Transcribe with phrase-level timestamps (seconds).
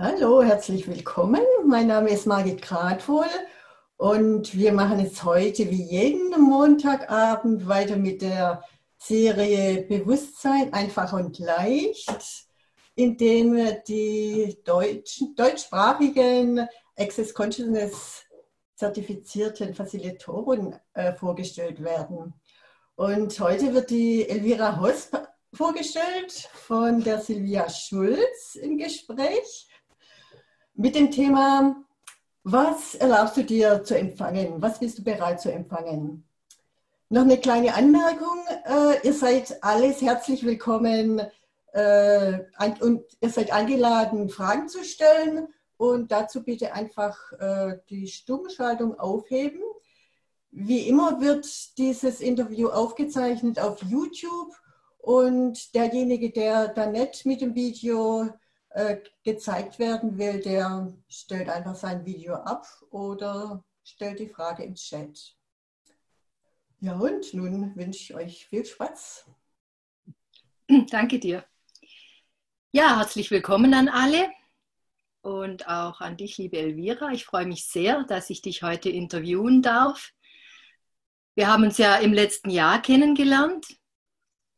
[0.00, 1.42] Hallo, herzlich willkommen.
[1.66, 3.26] Mein Name ist Margit Gradwohl
[3.96, 8.62] und wir machen es heute wie jeden Montagabend weiter mit der
[8.96, 12.46] Serie Bewusstsein einfach und leicht,
[12.94, 18.22] indem die deutschen, deutschsprachigen Access Consciousness
[18.76, 22.34] zertifizierten Facilitatoren äh, vorgestellt werden.
[22.94, 25.16] Und heute wird die Elvira Hosp
[25.52, 29.67] vorgestellt von der Silvia Schulz im Gespräch
[30.78, 31.84] mit dem Thema,
[32.44, 34.62] was erlaubst du dir zu empfangen?
[34.62, 36.24] Was bist du bereit zu empfangen?
[37.08, 38.38] Noch eine kleine Anmerkung.
[38.64, 41.20] Äh, ihr seid alles herzlich willkommen
[41.72, 42.38] äh,
[42.80, 45.48] und ihr seid eingeladen, Fragen zu stellen.
[45.78, 49.60] Und dazu bitte einfach äh, die Stummschaltung aufheben.
[50.52, 54.54] Wie immer wird dieses Interview aufgezeichnet auf YouTube
[54.98, 58.28] und derjenige, der da nicht mit dem Video
[58.78, 64.76] äh, gezeigt werden will, der stellt einfach sein Video ab oder stellt die Frage im
[64.76, 65.34] Chat.
[66.78, 69.26] Ja, und nun wünsche ich euch viel Spaß.
[70.90, 71.44] Danke dir.
[72.70, 74.30] Ja, herzlich willkommen an alle
[75.22, 77.10] und auch an dich, liebe Elvira.
[77.10, 80.12] Ich freue mich sehr, dass ich dich heute interviewen darf.
[81.34, 83.66] Wir haben uns ja im letzten Jahr kennengelernt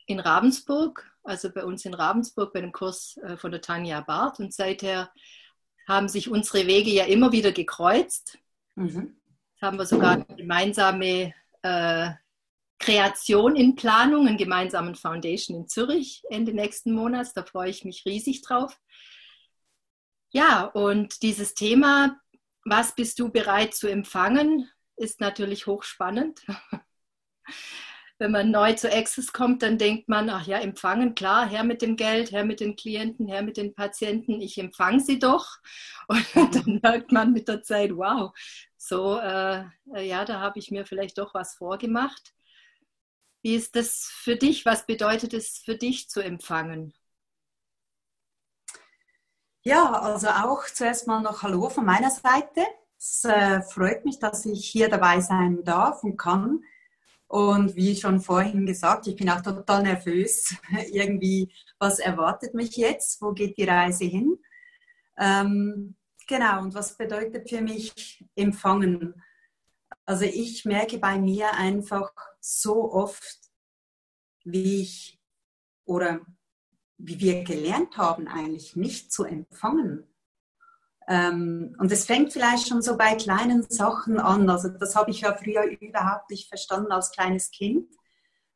[0.05, 4.41] in Ravensburg also bei uns in Ravensburg bei dem Kurs äh, von der Tanja Barth.
[4.41, 5.11] Und seither
[5.89, 8.39] haben sich unsere Wege ja immer wieder gekreuzt.
[8.75, 9.17] Mhm.
[9.53, 12.11] Jetzt haben wir sogar eine gemeinsame äh,
[12.79, 17.33] Kreation in Planung, einen gemeinsamen Foundation in Zürich Ende nächsten Monats.
[17.33, 18.79] Da freue ich mich riesig drauf.
[20.33, 22.21] Ja, und dieses Thema,
[22.65, 26.41] was bist du bereit zu empfangen, ist natürlich hochspannend.
[28.21, 31.81] wenn man neu zu Access kommt, dann denkt man, ach ja, empfangen, klar, her mit
[31.81, 35.57] dem Geld, her mit den Klienten, her mit den Patienten, ich empfange sie doch.
[36.09, 38.33] Und dann merkt man mit der Zeit, wow,
[38.77, 39.65] so, äh,
[39.97, 42.35] ja, da habe ich mir vielleicht doch was vorgemacht.
[43.43, 44.67] Wie ist das für dich?
[44.67, 46.93] Was bedeutet es für dich zu empfangen?
[49.63, 52.67] Ja, also auch zuerst mal noch Hallo von meiner Seite.
[52.99, 56.63] Es äh, freut mich, dass ich hier dabei sein darf und kann.
[57.31, 60.53] Und wie schon vorhin gesagt, ich bin auch total nervös.
[60.91, 63.23] Irgendwie, was erwartet mich jetzt?
[63.23, 64.37] Wo geht die Reise hin?
[65.17, 65.95] Ähm,
[66.27, 69.15] genau, und was bedeutet für mich empfangen?
[70.05, 73.39] Also ich merke bei mir einfach so oft,
[74.43, 75.21] wie ich
[75.85, 76.27] oder
[76.99, 80.10] wie wir gelernt haben, eigentlich nicht zu empfangen.
[81.11, 84.49] Ähm, und es fängt vielleicht schon so bei kleinen Sachen an.
[84.49, 87.93] Also das habe ich ja früher überhaupt nicht verstanden als kleines Kind.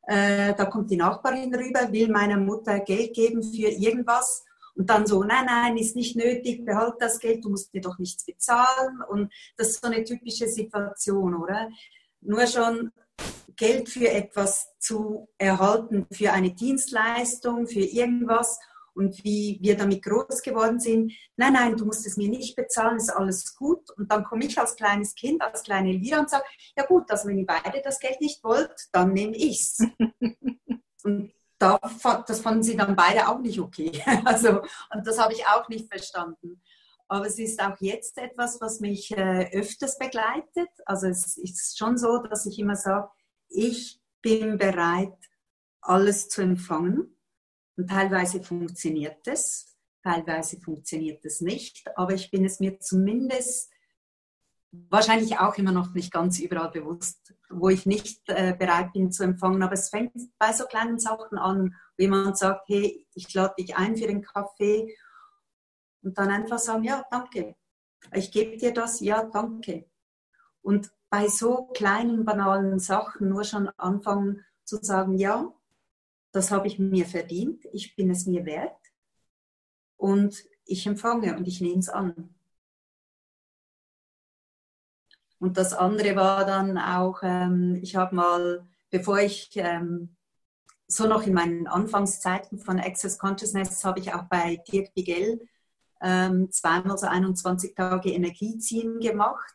[0.06, 4.44] Äh, da kommt die Nachbarin rüber, will meiner Mutter Geld geben für irgendwas
[4.76, 7.98] und dann so, nein, nein, ist nicht nötig, behalt das Geld, du musst mir doch
[7.98, 9.02] nichts bezahlen.
[9.08, 11.68] Und das ist so eine typische Situation, oder?
[12.20, 12.92] Nur schon
[13.56, 18.58] Geld für etwas zu erhalten, für eine Dienstleistung, für irgendwas
[18.94, 21.12] und wie wir damit groß geworden sind.
[21.36, 23.90] Nein, nein, du musst es mir nicht bezahlen, ist alles gut.
[23.96, 26.44] Und dann komme ich als kleines Kind, als kleine Lira und sage,
[26.76, 29.78] ja gut, also wenn ihr beide das Geld nicht wollt, dann nehme ich's.
[31.04, 31.78] und da,
[32.26, 34.02] das fanden sie dann beide auch nicht okay.
[34.24, 34.60] Also,
[34.92, 36.62] und das habe ich auch nicht verstanden.
[37.08, 40.70] Aber es ist auch jetzt etwas, was mich äh, öfters begleitet.
[40.86, 43.08] Also es ist schon so, dass ich immer sage,
[43.48, 45.16] ich bin bereit,
[45.82, 47.13] alles zu empfangen.
[47.76, 53.72] Und teilweise funktioniert es, teilweise funktioniert es nicht, aber ich bin es mir zumindest
[54.88, 59.22] wahrscheinlich auch immer noch nicht ganz überall bewusst, wo ich nicht äh, bereit bin zu
[59.22, 59.62] empfangen.
[59.62, 63.76] Aber es fängt bei so kleinen Sachen an, wo jemand sagt, hey, ich lade dich
[63.76, 64.96] ein für den Kaffee
[66.02, 67.54] und dann einfach sagen, ja, danke.
[68.12, 69.88] Ich gebe dir das, ja, danke.
[70.60, 75.52] Und bei so kleinen, banalen Sachen nur schon anfangen zu sagen, ja,
[76.34, 78.76] das habe ich mir verdient, ich bin es mir wert
[79.96, 82.34] und ich empfange und ich nehme es an.
[85.38, 90.16] Und das andere war dann auch, ähm, ich habe mal, bevor ich ähm,
[90.88, 95.40] so noch in meinen Anfangszeiten von Access Consciousness, habe ich auch bei Dirk Bigel
[96.00, 99.54] ähm, zweimal so 21 Tage Energieziehen gemacht.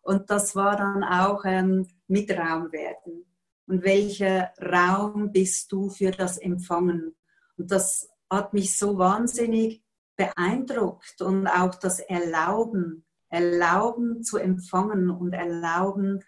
[0.00, 3.26] Und das war dann auch ähm, mit Raum werden
[3.66, 7.14] und welcher Raum bist du für das Empfangen.
[7.56, 9.82] Und das hat mich so wahnsinnig
[10.16, 16.22] beeindruckt und auch das Erlauben, Erlauben zu empfangen und Erlauben,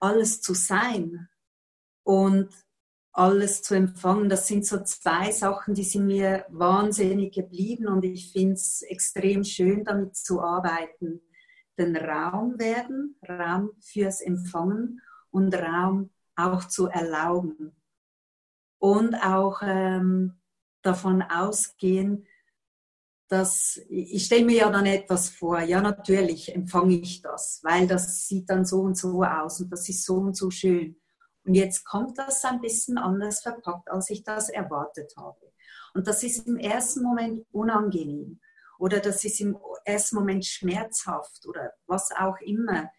[0.00, 1.28] alles zu sein.
[2.02, 2.48] Und
[3.18, 4.28] alles zu empfangen.
[4.28, 9.42] Das sind so zwei Sachen, die sind mir wahnsinnig geblieben und ich finde es extrem
[9.42, 11.20] schön, damit zu arbeiten.
[11.76, 15.02] Den Raum werden, Raum fürs Empfangen
[15.38, 17.74] und Raum auch zu erlauben.
[18.78, 20.34] Und auch ähm,
[20.82, 22.26] davon ausgehen,
[23.28, 28.26] dass ich stelle mir ja dann etwas vor, ja natürlich empfange ich das, weil das
[28.26, 30.96] sieht dann so und so aus und das ist so und so schön.
[31.44, 35.52] Und jetzt kommt das ein bisschen anders verpackt, als ich das erwartet habe.
[35.94, 38.40] Und das ist im ersten Moment unangenehm
[38.78, 42.90] oder das ist im ersten Moment schmerzhaft oder was auch immer.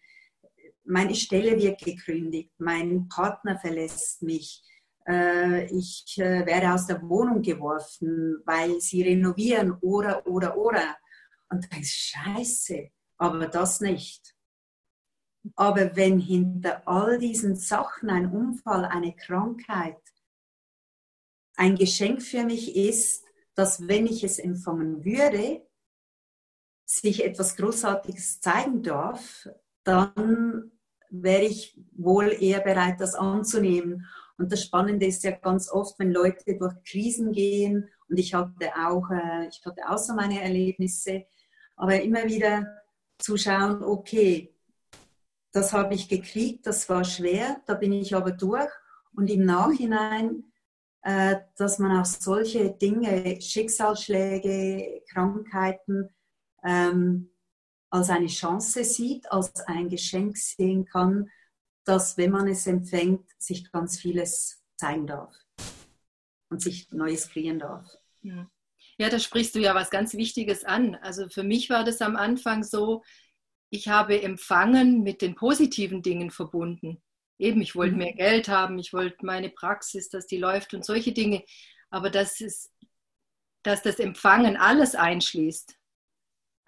[0.90, 4.60] Meine Stelle wird gekündigt, mein Partner verlässt mich,
[5.06, 10.96] äh, ich äh, werde aus der Wohnung geworfen, weil sie renovieren oder, oder, oder.
[11.48, 14.34] Und dann denkst scheiße, aber das nicht.
[15.54, 20.02] Aber wenn hinter all diesen Sachen ein Unfall, eine Krankheit,
[21.54, 25.64] ein Geschenk für mich ist, dass wenn ich es empfangen würde,
[26.84, 29.48] sich etwas Großartiges zeigen darf,
[29.84, 30.72] dann
[31.10, 34.06] wäre ich wohl eher bereit, das anzunehmen.
[34.38, 38.72] Und das Spannende ist ja ganz oft, wenn Leute durch Krisen gehen, und ich hatte
[38.76, 41.26] auch, äh, ich hatte auch so meine Erlebnisse,
[41.76, 42.66] aber immer wieder
[43.18, 44.52] zu schauen, okay,
[45.52, 48.70] das habe ich gekriegt, das war schwer, da bin ich aber durch.
[49.14, 50.44] Und im Nachhinein,
[51.02, 56.10] äh, dass man auch solche Dinge, Schicksalsschläge, Krankheiten,
[56.64, 57.29] ähm,
[57.90, 61.30] als eine Chance sieht, als ein Geschenk sehen kann,
[61.84, 65.34] dass, wenn man es empfängt, sich ganz vieles zeigen darf
[66.48, 67.98] und sich Neues kreieren darf.
[68.96, 70.94] Ja, da sprichst du ja was ganz Wichtiges an.
[70.96, 73.02] Also für mich war das am Anfang so,
[73.70, 77.00] ich habe empfangen mit den positiven Dingen verbunden.
[77.38, 77.98] Eben, ich wollte mhm.
[77.98, 81.44] mehr Geld haben, ich wollte meine Praxis, dass die läuft und solche Dinge.
[81.88, 82.72] Aber das ist,
[83.62, 85.79] dass das Empfangen alles einschließt.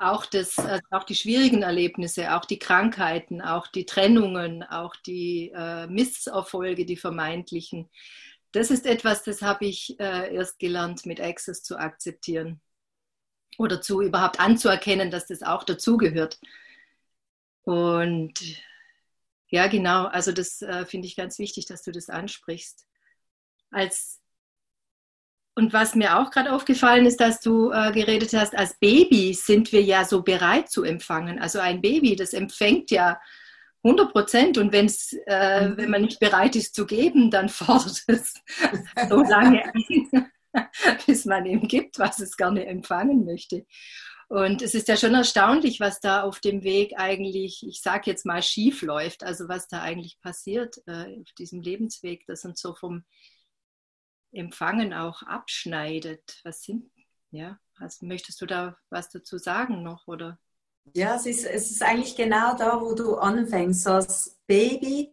[0.03, 5.53] Auch, das, also auch die schwierigen Erlebnisse, auch die Krankheiten, auch die Trennungen, auch die
[5.55, 7.89] äh, Misserfolge, die vermeintlichen.
[8.51, 12.61] Das ist etwas, das habe ich äh, erst gelernt, mit Access zu akzeptieren
[13.59, 16.41] oder zu überhaupt anzuerkennen, dass das auch dazugehört.
[17.63, 18.35] Und
[19.51, 22.87] ja, genau, also das äh, finde ich ganz wichtig, dass du das ansprichst.
[23.71, 24.22] Als
[25.55, 29.71] und was mir auch gerade aufgefallen ist, dass du äh, geredet hast, als Baby sind
[29.73, 31.39] wir ja so bereit zu empfangen.
[31.39, 33.21] Also ein Baby, das empfängt ja
[33.85, 35.77] 100 Prozent und wenn's, äh, mhm.
[35.77, 38.35] wenn man nicht bereit ist zu geben, dann fordert es
[39.09, 40.31] so lange ein,
[41.07, 43.67] bis man ihm gibt, was es gerne empfangen möchte.
[44.29, 48.25] Und es ist ja schon erstaunlich, was da auf dem Weg eigentlich, ich sage jetzt
[48.25, 49.25] mal, schief läuft.
[49.25, 53.05] Also was da eigentlich passiert äh, auf diesem Lebensweg, das uns so vom
[54.33, 56.41] Empfangen auch abschneidet.
[56.45, 56.91] Was sind,
[57.31, 60.39] ja, also möchtest du da was dazu sagen noch, oder?
[60.95, 63.87] Ja, es ist, es ist eigentlich genau da, wo du anfängst.
[63.87, 65.13] Als Baby,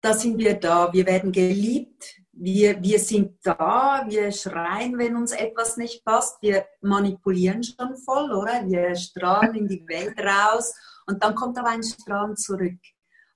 [0.00, 0.92] da sind wir da.
[0.92, 6.66] Wir werden geliebt, wir, wir sind da, wir schreien, wenn uns etwas nicht passt, wir
[6.80, 8.66] manipulieren schon voll, oder?
[8.66, 10.72] Wir strahlen in die Welt raus
[11.06, 12.78] und dann kommt aber ein Strahlen zurück.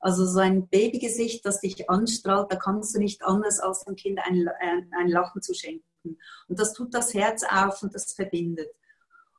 [0.03, 4.19] Also so ein Babygesicht, das dich anstrahlt, da kannst du nicht anders als dem Kind
[4.25, 4.51] ein,
[4.99, 6.19] ein Lachen zu schenken.
[6.49, 8.69] Und das tut das Herz auf und das verbindet.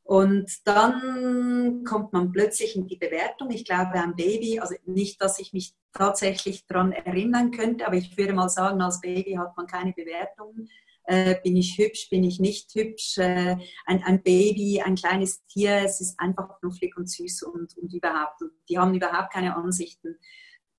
[0.03, 3.51] Und dann kommt man plötzlich in die Bewertung.
[3.51, 8.17] Ich glaube, ein Baby, also nicht, dass ich mich tatsächlich daran erinnern könnte, aber ich
[8.17, 10.67] würde mal sagen, als Baby hat man keine Bewertung.
[11.05, 13.17] Äh, bin ich hübsch, bin ich nicht hübsch?
[13.17, 17.93] Äh, ein, ein, Baby, ein kleines Tier, es ist einfach knufflig und süß und, und
[17.93, 18.41] überhaupt.
[18.41, 20.17] Und die haben überhaupt keine Ansichten.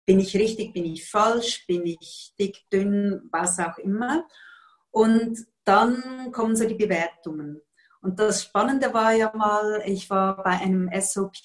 [0.06, 4.26] Bin ich richtig, bin ich falsch, bin ich dick, dünn, was auch immer.
[4.90, 7.60] Und dann kommen so die Bewertungen.
[8.00, 11.36] Und das Spannende war ja mal, ich war bei einem SOP,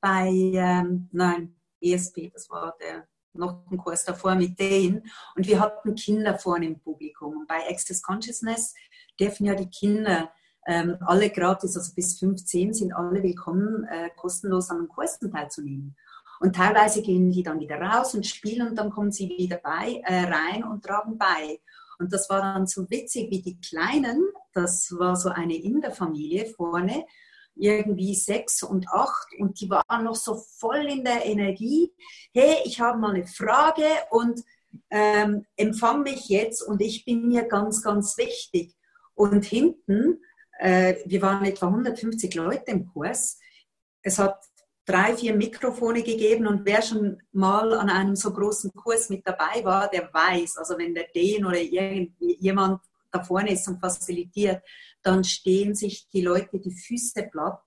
[0.00, 5.02] bei, ähm, nein, ESP, das war der noch ein Kurs davor mit denen.
[5.36, 7.36] Und wir hatten Kinder vorne im Publikum.
[7.36, 8.74] Und bei Access Consciousness
[9.18, 10.32] dürfen ja die Kinder
[10.66, 15.96] ähm, alle gratis, also bis 15 sind alle willkommen, äh, kostenlos an den Kursen teilzunehmen.
[16.40, 20.00] Und teilweise gehen die dann wieder raus und spielen und dann kommen sie wieder bei,
[20.04, 21.60] äh, rein und tragen bei.
[21.98, 27.04] Und das war dann so witzig, wie die Kleinen, das war so eine Inderfamilie vorne,
[27.56, 31.92] irgendwie sechs und acht und die waren noch so voll in der Energie.
[32.32, 34.44] Hey, ich habe mal eine Frage und
[34.90, 38.76] ähm, empfang mich jetzt und ich bin mir ganz, ganz wichtig.
[39.14, 40.22] Und hinten,
[40.60, 43.38] äh, wir waren etwa 150 Leute im Kurs,
[44.02, 44.38] es hat
[44.88, 49.62] drei, vier Mikrofone gegeben und wer schon mal an einem so großen Kurs mit dabei
[49.62, 52.80] war, der weiß, also wenn der Dean oder jemand
[53.10, 54.62] da vorne ist und facilitiert,
[55.02, 57.62] dann stehen sich die Leute die Füße platt,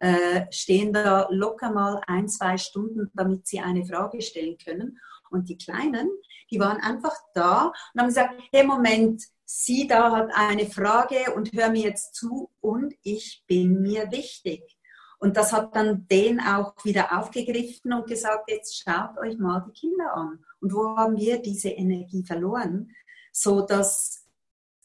[0.00, 4.98] äh, stehen da locker mal ein, zwei Stunden, damit sie eine Frage stellen können.
[5.30, 6.10] Und die Kleinen,
[6.50, 11.52] die waren einfach da und haben gesagt, hey Moment, sie da hat eine Frage und
[11.52, 14.77] hör mir jetzt zu und ich bin mir wichtig.
[15.18, 19.72] Und das hat dann den auch wieder aufgegriffen und gesagt, jetzt schaut euch mal die
[19.72, 20.44] Kinder an.
[20.60, 22.94] Und wo haben wir diese Energie verloren?
[23.32, 24.24] So dass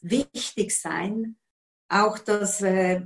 [0.00, 1.36] wichtig sein,
[1.88, 3.02] auch das, äh,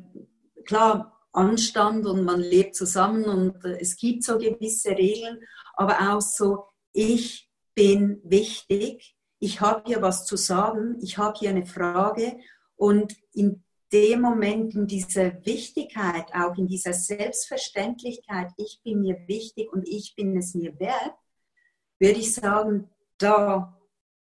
[0.64, 5.40] klar, Anstand und man lebt zusammen und äh, es gibt so gewisse Regeln,
[5.74, 11.50] aber auch so, ich bin wichtig, ich habe hier was zu sagen, ich habe hier
[11.50, 12.38] eine Frage
[12.74, 19.72] und in dem Moment, in dieser Wichtigkeit, auch in dieser Selbstverständlichkeit, ich bin mir wichtig
[19.72, 21.14] und ich bin es mir wert,
[21.98, 23.78] würde ich sagen, da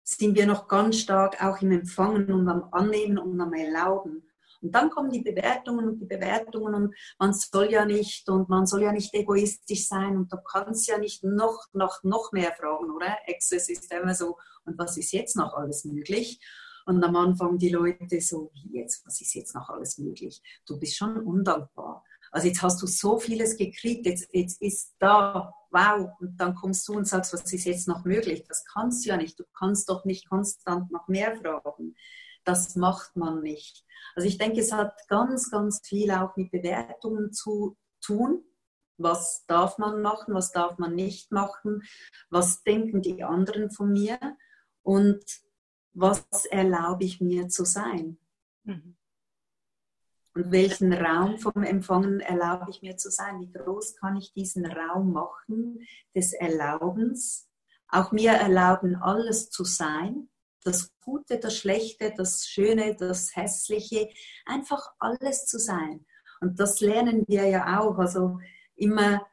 [0.02, 4.22] sind wir noch ganz stark auch im Empfangen und am Annehmen und am Erlauben.
[4.60, 8.66] Und dann kommen die Bewertungen und die Bewertungen und man soll ja nicht und man
[8.66, 12.90] soll ja nicht egoistisch sein und du kannst ja nicht noch, noch, noch mehr fragen,
[12.90, 13.16] oder?
[13.28, 16.40] Access ist immer so, und was ist jetzt noch alles möglich?
[16.86, 20.42] Und am Anfang die Leute so, jetzt, was ist jetzt noch alles möglich?
[20.66, 22.04] Du bist schon undankbar.
[22.30, 26.86] Also jetzt hast du so vieles gekriegt, jetzt, jetzt ist da, wow, und dann kommst
[26.88, 28.44] du und sagst, was ist jetzt noch möglich?
[28.48, 29.38] Das kannst du ja nicht.
[29.38, 31.94] Du kannst doch nicht konstant noch mehr fragen.
[32.44, 33.84] Das macht man nicht.
[34.14, 38.44] Also ich denke, es hat ganz, ganz viel auch mit Bewertungen zu tun.
[38.96, 41.82] Was darf man machen, was darf man nicht machen?
[42.30, 44.18] Was denken die anderen von mir?
[44.82, 45.24] Und
[45.94, 48.18] was erlaube ich mir zu sein?
[48.64, 48.96] Mhm.
[50.34, 53.40] Und welchen Raum vom Empfangen erlaube ich mir zu sein?
[53.40, 57.48] Wie groß kann ich diesen Raum machen des Erlaubens?
[57.88, 60.28] Auch mir erlauben, alles zu sein.
[60.64, 64.08] Das Gute, das Schlechte, das Schöne, das Hässliche.
[64.44, 66.04] Einfach alles zu sein.
[66.40, 67.96] Und das lernen wir ja auch.
[67.98, 68.40] Also
[68.74, 69.24] immer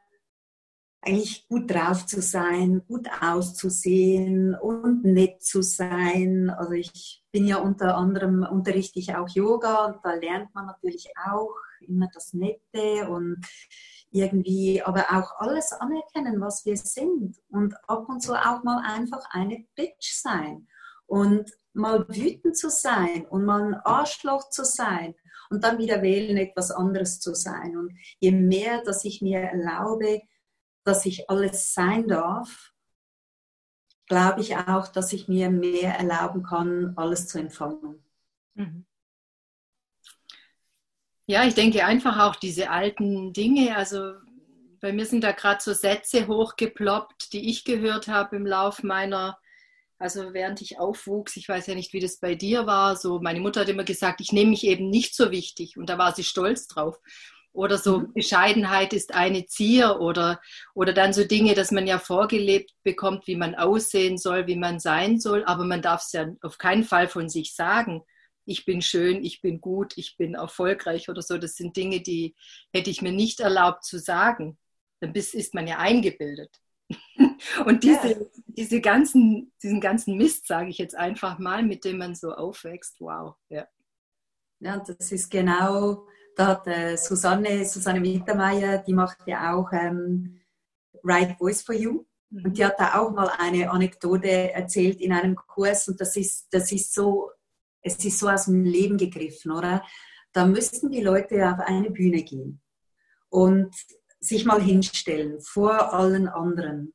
[1.02, 6.48] eigentlich gut drauf zu sein, gut auszusehen und nett zu sein.
[6.50, 11.08] Also ich bin ja unter anderem unterrichte ich auch Yoga und da lernt man natürlich
[11.28, 13.44] auch immer das Nette und
[14.12, 19.24] irgendwie, aber auch alles anerkennen, was wir sind und ab und zu auch mal einfach
[19.30, 20.68] eine Bitch sein
[21.06, 25.14] und mal wütend zu sein und mal ein Arschloch zu sein
[25.50, 27.76] und dann wieder wählen, etwas anderes zu sein.
[27.76, 30.22] Und je mehr, dass ich mir erlaube,
[30.84, 32.72] dass ich alles sein darf,
[34.06, 38.04] glaube ich auch, dass ich mir mehr erlauben kann, alles zu empfangen.
[38.54, 38.84] Mhm.
[41.26, 44.14] Ja, ich denke einfach auch diese alten Dinge, also
[44.80, 49.38] bei mir sind da gerade so Sätze hochgeploppt, die ich gehört habe im Lauf meiner,
[49.98, 53.40] also während ich aufwuchs, ich weiß ja nicht, wie das bei dir war, so meine
[53.40, 56.24] Mutter hat immer gesagt, ich nehme mich eben nicht so wichtig und da war sie
[56.24, 56.98] stolz drauf.
[57.52, 58.12] Oder so mhm.
[58.14, 60.40] Bescheidenheit ist eine Zier oder,
[60.74, 64.80] oder dann so Dinge, dass man ja vorgelebt bekommt, wie man aussehen soll, wie man
[64.80, 68.02] sein soll, aber man darf es ja auf keinen Fall von sich sagen.
[68.44, 71.38] Ich bin schön, ich bin gut, ich bin erfolgreich oder so.
[71.38, 72.34] Das sind Dinge, die
[72.72, 74.58] hätte ich mir nicht erlaubt zu sagen.
[75.00, 76.58] Dann ist man ja eingebildet.
[77.66, 78.26] Und diese, ja.
[78.46, 82.96] diese ganzen, diesen ganzen Mist, sage ich jetzt einfach mal, mit dem man so aufwächst,
[83.00, 83.36] wow.
[83.48, 83.68] Ja,
[84.60, 90.40] ja das ist genau da hat äh, Susanne, Susanne Mittermeier, die macht ja auch ähm,
[91.04, 92.04] Right Voice for You.
[92.30, 92.44] Mhm.
[92.44, 96.48] Und die hat da auch mal eine Anekdote erzählt in einem Kurs und das ist,
[96.50, 97.30] das ist so,
[97.82, 99.82] es ist so aus dem Leben gegriffen, oder?
[100.32, 102.62] Da müssten die Leute auf eine Bühne gehen
[103.28, 103.74] und
[104.20, 106.94] sich mal hinstellen vor allen anderen.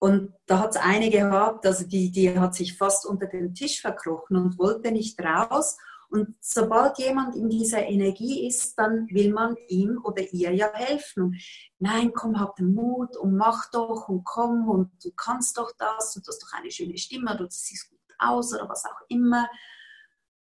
[0.00, 3.82] Und da hat es eine gehabt, also die, die hat sich fast unter den Tisch
[3.82, 5.76] verkrochen und wollte nicht raus.
[6.10, 11.38] Und sobald jemand in dieser Energie ist, dann will man ihm oder ihr ja helfen.
[11.78, 16.16] Nein, komm, hab den Mut und mach doch und komm und du kannst doch das
[16.16, 19.00] und du hast doch eine schöne Stimme oder du siehst gut aus oder was auch
[19.08, 19.48] immer.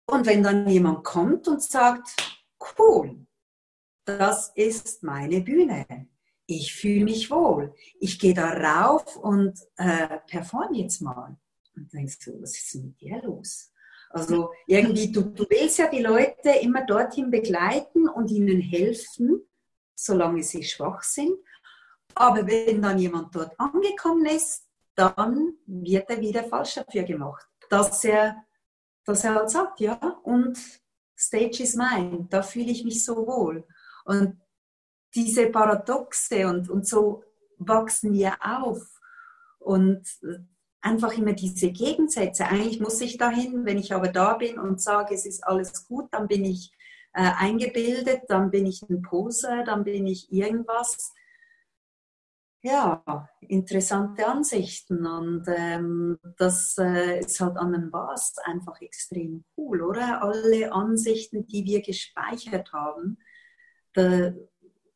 [0.07, 2.15] Und wenn dann jemand kommt und sagt,
[2.79, 3.27] cool,
[4.05, 5.85] das ist meine Bühne.
[6.47, 7.75] Ich fühle mich wohl.
[7.99, 11.37] Ich gehe da rauf und äh, perform jetzt mal.
[11.75, 13.72] Und denkst du, was ist mit dir los?
[14.13, 19.41] Also irgendwie, du, du willst ja die Leute immer dorthin begleiten und ihnen helfen,
[19.95, 21.35] solange sie schwach sind.
[22.13, 27.47] Aber wenn dann jemand dort angekommen ist, dann wird er wieder falsch dafür gemacht.
[27.71, 28.45] Dass er,
[29.03, 30.59] dass er halt sagt, ja, und
[31.17, 33.65] Stage is mine, da fühle ich mich so wohl.
[34.05, 34.39] Und
[35.15, 37.23] diese Paradoxe und, und so
[37.57, 39.01] wachsen wir auf.
[39.57, 40.05] Und
[40.83, 42.45] einfach immer diese Gegensätze.
[42.45, 46.09] Eigentlich muss ich dahin, wenn ich aber da bin und sage, es ist alles gut,
[46.11, 46.71] dann bin ich
[47.13, 51.13] äh, eingebildet, dann bin ich ein Poser, dann bin ich irgendwas.
[52.61, 59.81] Ja, interessante Ansichten und ähm, das äh, ist halt an den Bars einfach extrem cool,
[59.81, 60.21] oder?
[60.21, 63.17] Alle Ansichten, die wir gespeichert haben,
[63.93, 64.31] da,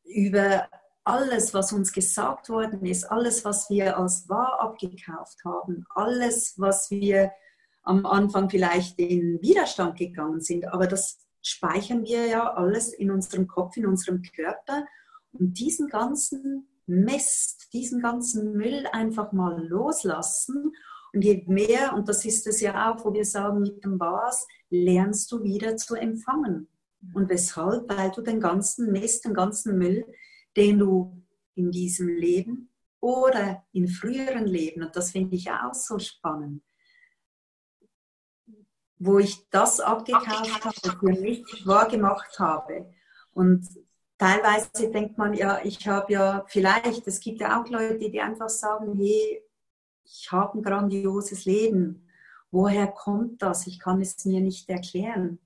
[0.06, 0.70] über
[1.08, 6.92] alles, was uns gesagt worden ist, alles, was wir als wahr abgekauft haben, alles, was
[6.92, 7.32] wir
[7.84, 13.48] am Anfang vielleicht in Widerstand gegangen sind, aber das speichern wir ja alles in unserem
[13.48, 14.86] Kopf, in unserem Körper.
[15.32, 20.74] Und diesen ganzen Mist, diesen ganzen Müll einfach mal loslassen.
[21.14, 24.46] Und je mehr, und das ist es ja auch, wo wir sagen, mit dem Was,
[24.70, 26.68] lernst du wieder zu empfangen.
[27.14, 27.90] Und weshalb?
[27.90, 30.06] Weil du den ganzen Mist, den ganzen Müll,
[30.58, 31.24] den du
[31.56, 36.64] in diesem Leben oder in früheren Leben, und das finde ich auch so spannend,
[39.00, 42.92] wo ich das abgekauft habe, für mich wahrgemacht habe.
[43.32, 43.68] Und
[44.18, 48.50] teilweise denkt man, ja, ich habe ja vielleicht, es gibt ja auch Leute, die einfach
[48.50, 49.44] sagen, hey,
[50.04, 52.08] ich habe ein grandioses Leben.
[52.50, 53.68] Woher kommt das?
[53.68, 55.40] Ich kann es mir nicht erklären.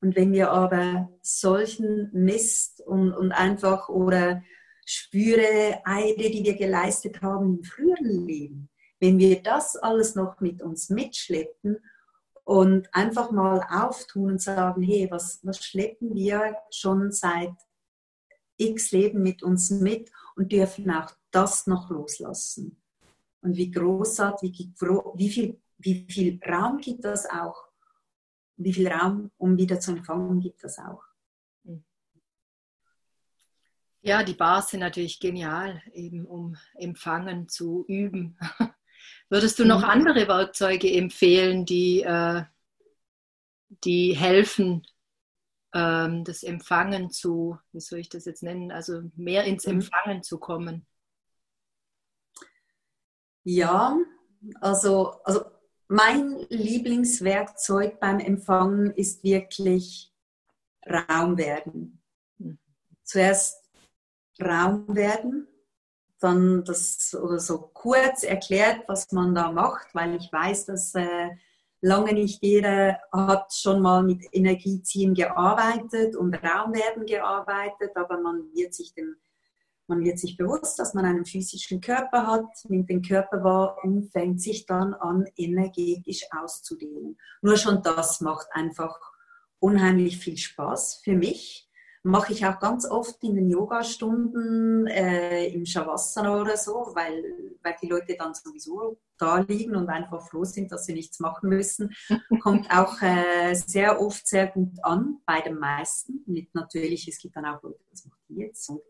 [0.00, 4.42] Und wenn wir aber solchen Mist und, und einfach oder
[4.84, 8.68] spüre Eide, die wir geleistet haben im früheren Leben,
[9.00, 11.78] wenn wir das alles noch mit uns mitschleppen
[12.44, 17.54] und einfach mal auftun und sagen, hey, was, was schleppen wir schon seit
[18.56, 22.80] x Leben mit uns mit und dürfen auch das noch loslassen.
[23.42, 24.70] Und wie großartig,
[25.14, 27.65] wie, viel, wie viel Raum gibt das auch
[28.56, 31.02] wie viel Raum, um wieder zu empfangen, gibt das auch.
[34.06, 38.38] Ja, die Bars sind natürlich genial, eben um Empfangen zu üben.
[39.28, 39.90] Würdest du noch mhm.
[39.90, 42.44] andere Werkzeuge empfehlen, die, äh,
[43.82, 44.86] die helfen,
[45.74, 49.72] ähm, das Empfangen zu, wie soll ich das jetzt nennen, also mehr ins mhm.
[49.72, 50.86] Empfangen zu kommen?
[53.42, 53.98] Ja,
[54.60, 55.46] also, also
[55.88, 60.12] mein Lieblingswerkzeug beim Empfangen ist wirklich
[60.84, 62.02] Raum werden.
[63.02, 63.62] Zuerst
[64.40, 65.46] Raum werden,
[66.18, 71.30] dann das oder so kurz erklärt, was man da macht, weil ich weiß, dass äh,
[71.80, 78.52] lange nicht jeder hat schon mal mit Energieziehen gearbeitet und Raum werden gearbeitet, aber man
[78.54, 79.16] wird sich dem
[79.88, 84.10] man wird sich bewusst, dass man einen physischen Körper hat, nimmt den Körper wahr und
[84.10, 87.18] fängt sich dann an, energetisch auszudehnen.
[87.40, 88.98] Nur schon das macht einfach
[89.58, 91.68] unheimlich viel Spaß für mich.
[92.02, 97.74] Mache ich auch ganz oft in den Yoga-Stunden äh, im Shavasana oder so, weil, weil
[97.82, 101.96] die Leute dann sowieso da liegen und einfach froh sind, dass sie nichts machen müssen.
[102.40, 106.22] Kommt auch äh, sehr oft sehr gut an bei den meisten.
[106.26, 108.68] Mit natürlich, es gibt dann auch Leute, das macht die jetzt.
[108.68, 108.82] Und,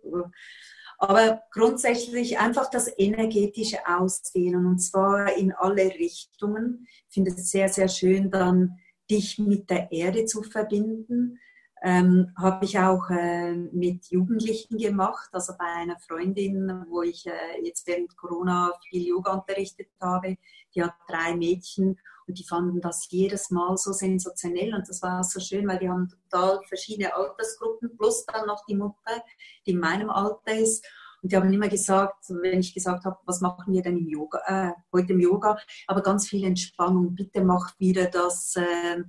[0.98, 6.86] aber grundsätzlich einfach das energetische Ausdehnen und zwar in alle Richtungen.
[7.08, 8.78] Ich finde es sehr, sehr schön, dann
[9.10, 11.38] dich mit der Erde zu verbinden.
[11.82, 17.62] Ähm, habe ich auch äh, mit Jugendlichen gemacht, also bei einer Freundin, wo ich äh,
[17.62, 20.38] jetzt während Corona viel Yoga unterrichtet habe.
[20.74, 25.22] Die hat drei Mädchen und die fanden das jedes Mal so sensationell und das war
[25.22, 29.22] so schön, weil die haben total verschiedene Altersgruppen plus dann noch die Mutter,
[29.66, 30.84] die in meinem Alter ist.
[31.22, 34.40] Und die haben immer gesagt, wenn ich gesagt habe, was machen wir denn im Yoga,
[34.46, 39.02] äh, heute im Yoga, aber ganz viel Entspannung, bitte mach wieder das, äh,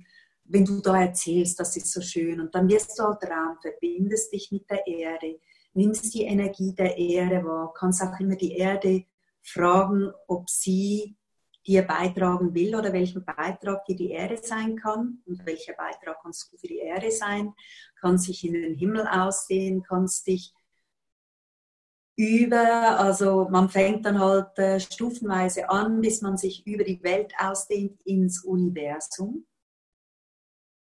[0.44, 2.40] wenn du da erzählst, das ist so schön.
[2.40, 5.38] Und dann wirst du halt Raum, verbindest dich mit der Erde,
[5.74, 9.04] nimmst die Energie der Erde wahr, kannst auch immer die Erde
[9.42, 11.17] fragen, ob sie
[11.68, 16.50] dir beitragen will oder welchen Beitrag dir die Erde sein kann und welcher Beitrag kannst
[16.50, 17.52] du für die Erde sein,
[18.00, 20.54] kannst dich in den Himmel aussehen, kannst dich
[22.16, 27.32] über, also man fängt dann halt äh, stufenweise an, bis man sich über die Welt
[27.38, 29.46] ausdehnt ins Universum.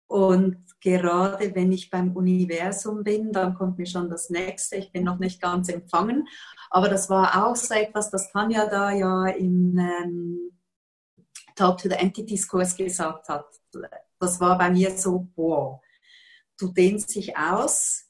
[0.09, 4.77] Und gerade wenn ich beim Universum bin, dann kommt mir schon das nächste.
[4.77, 6.29] Ich bin noch nicht ganz empfangen.
[6.71, 10.56] Aber das war auch so etwas, das Tanja da ja im ähm,
[11.57, 13.47] Talk to the Entities Kurs gesagt hat.
[14.19, 15.81] Das war bei mir so, wow,
[16.59, 18.05] du dehnst dich aus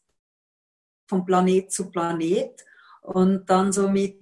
[1.09, 2.65] von Planet zu Planet
[3.03, 4.21] und dann so mit,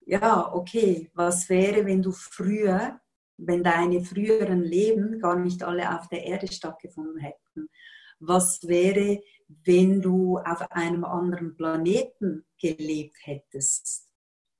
[0.00, 3.00] ja, okay, was wäre, wenn du früher,
[3.36, 7.68] wenn deine früheren Leben gar nicht alle auf der Erde stattgefunden hätten?
[8.22, 9.20] was wäre,
[9.64, 14.08] wenn du auf einem anderen Planeten gelebt hättest.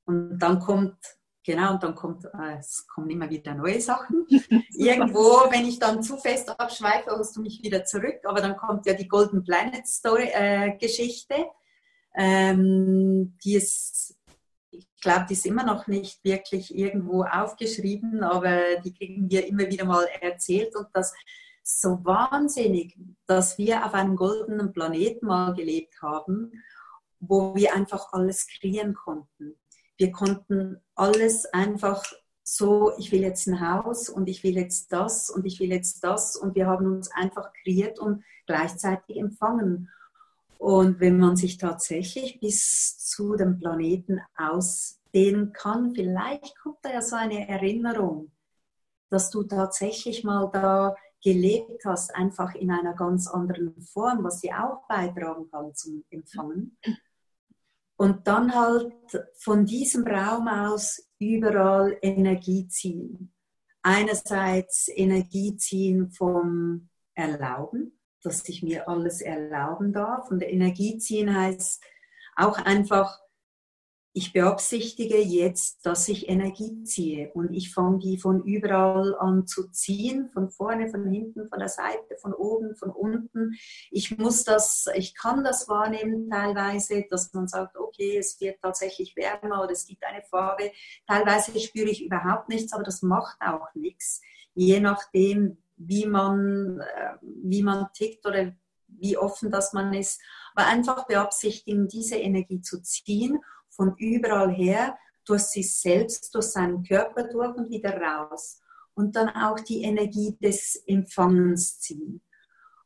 [0.04, 0.98] Und dann kommt,
[1.44, 4.26] genau, und dann kommt, äh, es kommen immer wieder neue Sachen.
[4.72, 8.20] Irgendwo, wenn ich dann zu fest abschweife, holst du mich wieder zurück.
[8.24, 11.46] Aber dann kommt ja die Golden Planet Story äh, Geschichte,
[12.14, 14.18] ähm, die ist,
[14.70, 19.66] ich glaube, die ist immer noch nicht wirklich irgendwo aufgeschrieben, aber die kriegen wir immer
[19.70, 21.14] wieder mal erzählt und das
[21.62, 26.52] so wahnsinnig, dass wir auf einem goldenen Planeten mal gelebt haben,
[27.20, 29.54] wo wir einfach alles kreieren konnten.
[29.96, 32.02] Wir konnten alles einfach
[32.42, 36.02] so, ich will jetzt ein Haus und ich will jetzt das und ich will jetzt
[36.02, 39.88] das und wir haben uns einfach kreiert und gleichzeitig empfangen.
[40.58, 47.02] Und wenn man sich tatsächlich bis zu dem Planeten ausdehnen kann, vielleicht kommt da ja
[47.02, 48.30] so eine Erinnerung,
[49.10, 54.52] dass du tatsächlich mal da gelebt hast, einfach in einer ganz anderen Form, was sie
[54.52, 56.76] auch beitragen kann zum Empfangen.
[58.02, 58.92] Und dann halt
[59.36, 63.32] von diesem Raum aus überall Energie ziehen.
[63.80, 70.32] Einerseits Energie ziehen vom Erlauben, dass ich mir alles erlauben darf.
[70.32, 71.80] Und Energie ziehen heißt
[72.34, 73.20] auch einfach
[74.14, 79.70] ich beabsichtige jetzt, dass ich Energie ziehe und ich fange die von überall an zu
[79.70, 83.54] ziehen, von vorne, von hinten, von der Seite, von oben, von unten.
[83.90, 89.16] Ich muss das, ich kann das wahrnehmen teilweise, dass man sagt, okay, es wird tatsächlich
[89.16, 90.72] wärmer oder es gibt eine Farbe.
[91.06, 94.20] Teilweise spüre ich überhaupt nichts, aber das macht auch nichts,
[94.54, 98.52] je nachdem, wie man, äh, wie man tickt oder
[98.88, 100.20] wie offen das man ist.
[100.54, 103.40] Aber einfach beabsichtigen, diese Energie zu ziehen
[103.74, 108.60] von überall her, durch sich selbst, durch seinen Körper durch und wieder raus.
[108.94, 112.20] Und dann auch die Energie des Empfangens ziehen.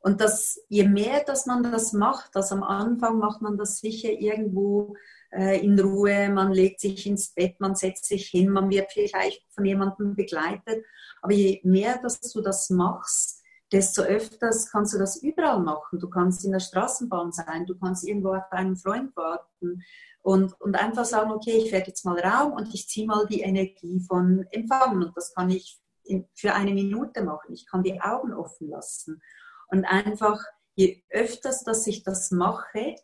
[0.00, 4.10] Und das, je mehr, dass man das macht, also am Anfang macht man das sicher
[4.10, 4.94] irgendwo
[5.32, 9.42] äh, in Ruhe, man legt sich ins Bett, man setzt sich hin, man wird vielleicht
[9.50, 10.84] von jemandem begleitet.
[11.22, 15.98] Aber je mehr, dass du das machst, desto öfters kannst du das überall machen.
[15.98, 19.82] Du kannst in der Straßenbahn sein, du kannst irgendwo auf einen Freund warten,
[20.26, 23.42] und, und einfach sagen, okay, ich werde jetzt mal Raum und ich ziehe mal die
[23.42, 25.04] Energie von Empfangen.
[25.04, 27.54] Und das kann ich in, für eine Minute machen.
[27.54, 29.22] Ich kann die Augen offen lassen.
[29.68, 30.42] Und einfach,
[30.74, 32.96] je öfters, dass ich das mache,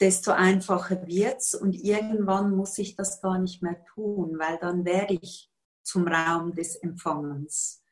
[0.00, 4.86] desto einfacher wird es und irgendwann muss ich das gar nicht mehr tun, weil dann
[4.86, 7.84] werde ich zum Raum des Empfangens.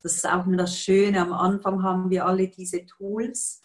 [0.00, 1.20] Das ist auch nur das Schöne.
[1.20, 3.62] Am Anfang haben wir alle diese Tools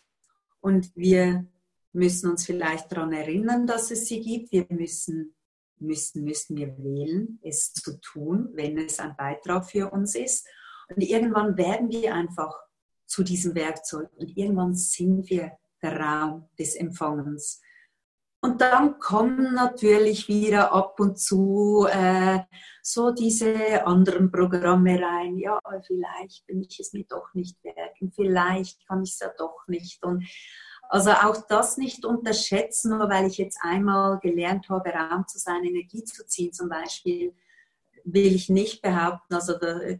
[0.62, 1.46] und wir
[1.94, 4.52] müssen uns vielleicht daran erinnern, dass es sie gibt.
[4.52, 5.36] Wir müssen,
[5.80, 10.48] müssen, müssen wir wählen, es zu tun, wenn es ein Beitrag für uns ist.
[10.90, 12.54] Und irgendwann werden wir einfach
[13.06, 15.52] zu diesem Werkzeug und irgendwann sind wir
[15.82, 17.62] der Raum des Empfangens.
[18.42, 22.40] Und dann kommen natürlich wieder ab und zu äh,
[22.82, 25.38] so diese anderen Programme rein.
[25.38, 29.32] Ja, vielleicht bin ich es mir doch nicht wert und vielleicht kann ich es ja
[29.38, 30.04] doch nicht.
[30.04, 30.26] Und
[30.94, 35.64] also auch das nicht unterschätzen, nur weil ich jetzt einmal gelernt habe, Raum zu sein,
[35.64, 37.34] Energie zu ziehen zum Beispiel,
[38.04, 39.34] will ich nicht behaupten.
[39.34, 39.56] Also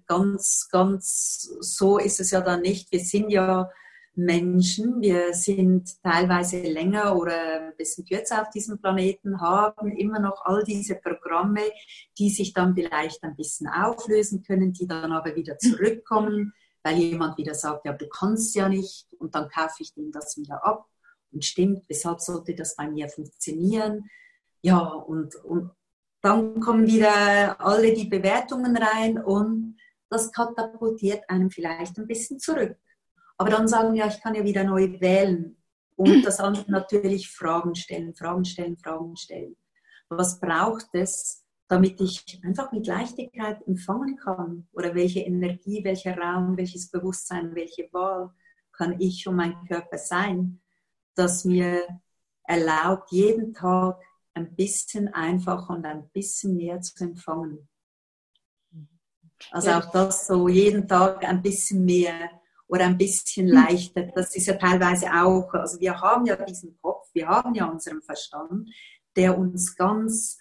[0.06, 2.92] ganz, ganz so ist es ja dann nicht.
[2.92, 3.72] Wir sind ja
[4.14, 10.46] Menschen, wir sind teilweise länger oder ein bisschen kürzer auf diesem Planeten, haben immer noch
[10.46, 11.62] all diese Programme,
[12.20, 16.54] die sich dann vielleicht ein bisschen auflösen können, die dann aber wieder zurückkommen
[16.84, 20.38] weil jemand wieder sagt, ja, du kannst ja nicht und dann kaufe ich dem das
[20.38, 20.88] wieder ab
[21.32, 24.10] und stimmt, weshalb sollte das bei mir funktionieren?
[24.62, 25.72] Ja, und, und
[26.22, 29.78] dann kommen wieder alle die Bewertungen rein und
[30.10, 32.78] das katapultiert einem vielleicht ein bisschen zurück.
[33.38, 35.58] Aber dann sagen ja, ich kann ja wieder neu wählen
[35.96, 39.56] und das andere natürlich Fragen stellen, Fragen stellen, Fragen stellen.
[40.10, 44.68] Was braucht es, damit ich einfach mit Leichtigkeit empfangen kann.
[44.74, 48.32] Oder welche Energie, welcher Raum, welches Bewusstsein, welche Wahl
[48.72, 50.62] kann ich und mein Körper sein,
[51.16, 51.88] das mir
[52.44, 54.02] erlaubt, jeden Tag
[54.34, 57.68] ein bisschen einfacher und ein bisschen mehr zu empfangen.
[59.52, 62.30] Also auch das so jeden Tag ein bisschen mehr
[62.68, 64.04] oder ein bisschen leichter.
[64.16, 68.02] Das ist ja teilweise auch, also wir haben ja diesen Kopf, wir haben ja unseren
[68.02, 68.70] Verstand,
[69.16, 70.40] der uns ganz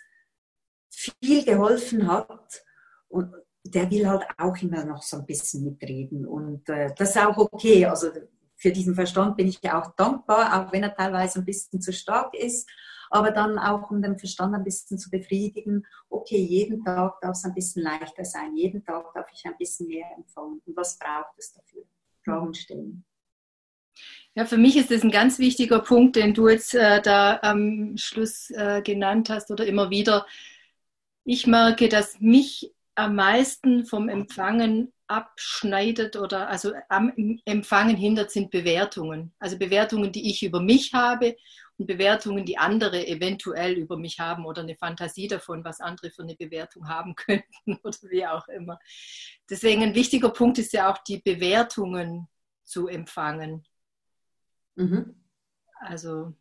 [0.93, 2.65] viel geholfen hat.
[3.09, 3.33] Und
[3.65, 6.27] der will halt auch immer noch so ein bisschen mitreden.
[6.27, 7.87] Und äh, das ist auch okay.
[7.87, 8.11] Also
[8.57, 11.93] für diesen Verstand bin ich ja auch dankbar, auch wenn er teilweise ein bisschen zu
[11.93, 12.69] stark ist.
[13.11, 17.45] Aber dann auch, um den Verstand ein bisschen zu befriedigen, okay, jeden Tag darf es
[17.45, 20.63] ein bisschen leichter sein, jeden Tag darf ich ein bisschen mehr empfangen.
[20.65, 21.83] Und was braucht es dafür?
[22.25, 23.05] Fragen stellen.
[24.35, 27.99] Ja, für mich ist das ein ganz wichtiger Punkt, den du jetzt äh, da am
[27.99, 30.27] Schluss äh, genannt hast oder immer wieder.
[31.25, 37.13] Ich merke, dass mich am meisten vom Empfangen abschneidet oder also am
[37.45, 39.35] Empfangen hindert, sind Bewertungen.
[39.39, 41.37] Also Bewertungen, die ich über mich habe
[41.77, 46.23] und Bewertungen, die andere eventuell über mich haben oder eine Fantasie davon, was andere für
[46.23, 48.79] eine Bewertung haben könnten oder wie auch immer.
[49.49, 52.29] Deswegen ein wichtiger Punkt ist ja auch die Bewertungen
[52.65, 53.67] zu empfangen.
[54.77, 55.15] Mhm.
[55.81, 56.33] Also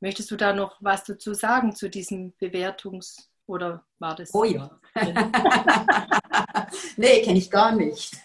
[0.00, 4.32] möchtest du da noch was dazu sagen zu diesem Bewertungs- oder war das?
[4.32, 4.70] Oh ja.
[6.96, 8.14] nee, kenne ich gar nicht.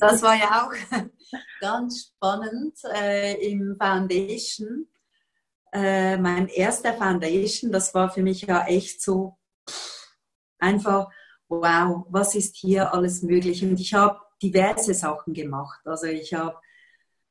[0.00, 0.72] Das war ja auch
[1.60, 4.86] ganz spannend äh, im Foundation.
[5.72, 9.36] Äh, mein erster Foundation, das war für mich ja echt so
[10.58, 11.08] einfach,
[11.48, 13.64] wow, was ist hier alles möglich?
[13.64, 15.80] Und ich habe diverse Sachen gemacht.
[15.84, 16.56] Also ich habe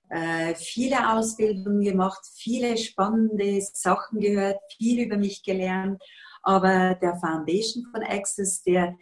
[0.10, 6.02] äh, viele Ausbildungen gemacht, viele spannende Sachen gehört, viel über mich gelernt.
[6.46, 8.96] Aber der Foundation von Access, der,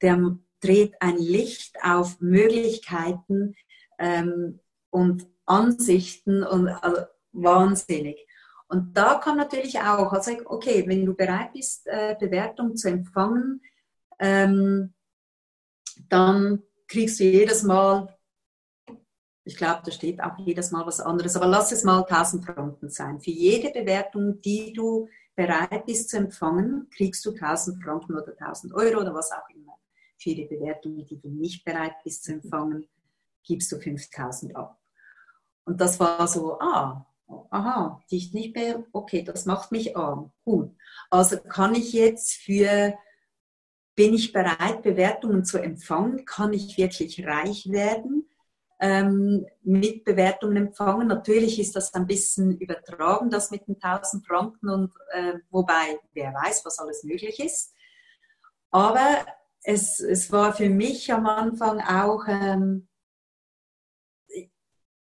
[0.00, 3.54] der dreht ein Licht auf Möglichkeiten
[3.98, 8.26] ähm, und Ansichten und also, wahnsinnig.
[8.68, 13.60] Und da kann natürlich auch, also okay, wenn du bereit bist, äh, Bewertung zu empfangen,
[14.18, 14.94] ähm,
[16.08, 18.16] dann kriegst du jedes Mal
[19.46, 22.90] ich glaube, da steht auch jedes Mal was anderes, aber lass es mal 1000 Franken
[22.90, 23.20] sein.
[23.20, 28.74] Für jede Bewertung, die du bereit bist zu empfangen, kriegst du 1000 Franken oder 1000
[28.74, 29.78] Euro oder was auch immer.
[30.18, 32.88] Für jede Bewertung, die du nicht bereit bist zu empfangen,
[33.44, 34.80] gibst du 5000 ab.
[35.64, 37.06] Und das war so, ah,
[37.50, 40.32] aha, die ich nicht mehr, okay, das macht mich arm.
[40.44, 40.74] Gut.
[41.10, 42.94] Also kann ich jetzt für,
[43.94, 46.24] bin ich bereit, Bewertungen zu empfangen?
[46.24, 48.28] Kann ich wirklich reich werden?
[48.78, 51.08] Ähm, mit Bewertungen empfangen.
[51.08, 56.34] Natürlich ist das ein bisschen übertragen, das mit den 1000 Franken und äh, wobei wer
[56.34, 57.74] weiß, was alles möglich ist.
[58.70, 59.24] Aber
[59.62, 62.88] es, es war für mich am Anfang auch, ähm,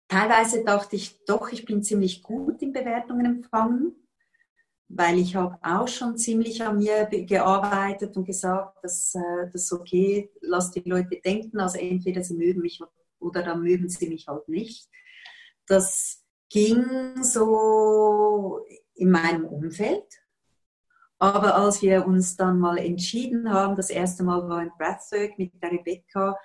[0.08, 3.96] teilweise dachte ich doch, ich bin ziemlich gut in Bewertungen empfangen,
[4.88, 10.30] weil ich habe auch schon ziemlich an mir gearbeitet und gesagt, dass äh, das okay,
[10.41, 12.82] lass die Leute denken, also entweder sie mögen mich
[13.19, 14.89] oder dann mögen sie mich halt nicht.
[15.65, 20.06] Das ging so in meinem Umfeld.
[21.19, 25.51] Aber als wir uns dann mal entschieden haben, das erste Mal war in Breathwork mit
[25.62, 26.38] der Rebecca,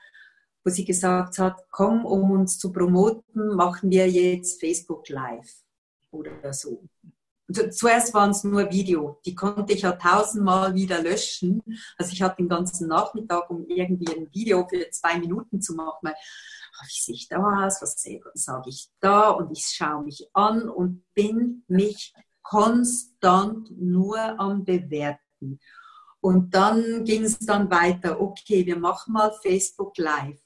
[0.65, 5.63] wo sie gesagt hat, komm, um uns zu promoten, machen wir jetzt Facebook Live
[6.11, 6.85] oder so.
[7.71, 11.63] Zuerst waren es nur Video, die konnte ich ja tausendmal wieder löschen.
[11.99, 16.09] Also ich hatte den ganzen Nachmittag, um irgendwie ein Video für zwei Minuten zu machen
[16.83, 18.03] wie sehe ich da aus, was
[18.35, 25.61] sage ich da und ich schaue mich an und bin mich konstant nur am Bewerten.
[26.21, 30.41] Und dann ging es dann weiter, okay, wir machen mal Facebook Live.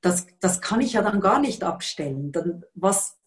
[0.00, 2.30] Das, das kann ich ja dann gar nicht abstellen.
[2.30, 3.18] Dann, was,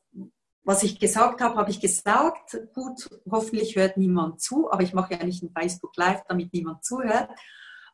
[0.64, 2.58] was ich gesagt habe, habe ich gesagt.
[2.74, 6.86] Gut, hoffentlich hört niemand zu, aber ich mache ja nicht ein Facebook Live, damit niemand
[6.86, 7.30] zuhört.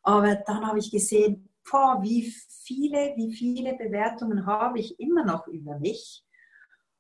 [0.04, 2.32] Aber dann habe ich gesehen, boah, wie
[2.64, 6.24] viele, wie viele Bewertungen habe ich immer noch über mich.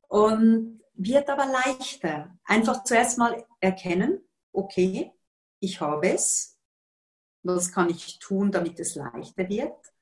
[0.07, 2.37] Und wird aber leichter.
[2.45, 4.19] Einfach zuerst mal erkennen,
[4.51, 5.11] okay,
[5.59, 6.59] ich habe es.
[7.43, 9.93] Was kann ich tun, damit es leichter wird?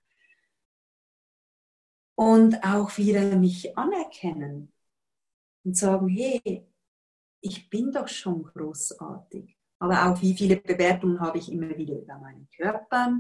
[2.16, 4.72] Und auch wieder mich anerkennen
[5.66, 6.66] und sagen, hey,
[7.42, 9.58] ich bin doch schon großartig.
[9.80, 13.18] Aber auch wie viele Bewertungen habe ich immer wieder über meinen Körper,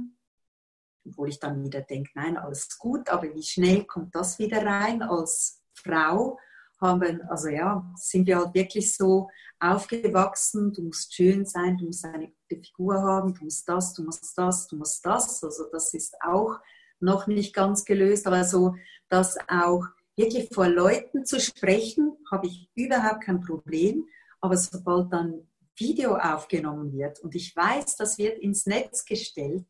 [1.05, 5.01] obwohl ich dann wieder denke, nein, alles gut, aber wie schnell kommt das wieder rein
[5.01, 6.39] als Frau?
[6.81, 12.03] Haben, also ja, sind wir halt wirklich so aufgewachsen, du musst schön sein, du musst
[12.03, 15.41] eine gute Figur haben, du musst das, du musst das, du musst das.
[15.43, 16.59] Also das ist auch
[16.99, 18.75] noch nicht ganz gelöst, aber so,
[19.07, 19.85] dass auch
[20.17, 24.05] wirklich vor Leuten zu sprechen, habe ich überhaupt kein Problem.
[24.41, 29.65] Aber sobald dann Video aufgenommen wird und ich weiß, das wird ins Netz gestellt,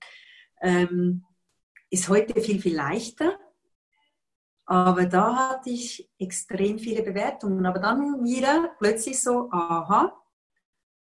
[0.62, 1.24] ähm,
[1.90, 3.38] ist heute viel, viel leichter.
[4.66, 7.66] Aber da hatte ich extrem viele Bewertungen.
[7.66, 10.18] Aber dann wieder plötzlich so, aha,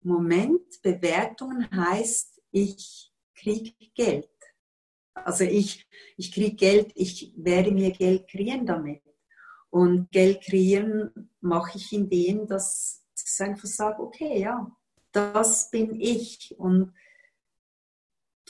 [0.01, 4.29] Moment, Bewertungen heißt, ich kriege Geld.
[5.13, 9.01] Also ich, ich kriege Geld, ich werde mir Geld kreieren damit.
[9.69, 14.69] Und Geld kreieren mache ich indem, dass ich einfach sage, okay, ja,
[15.11, 16.55] das bin ich.
[16.57, 16.93] Und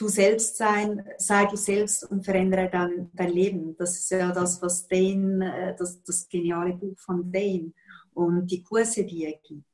[0.02, 3.76] du selbst sein, sei du selbst und verändere dein, dein Leben.
[3.78, 7.74] Das ist ja das, was Dane, äh, das, das geniale Buch von Dane
[8.14, 9.66] und die Kurse, die er gibt.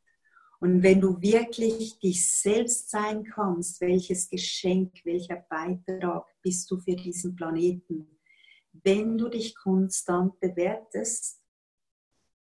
[0.60, 6.96] Und wenn du wirklich dich selbst sein kannst, welches Geschenk, welcher Beitrag bist du für
[6.96, 8.20] diesen Planeten?
[8.72, 11.42] Wenn du dich konstant bewertest,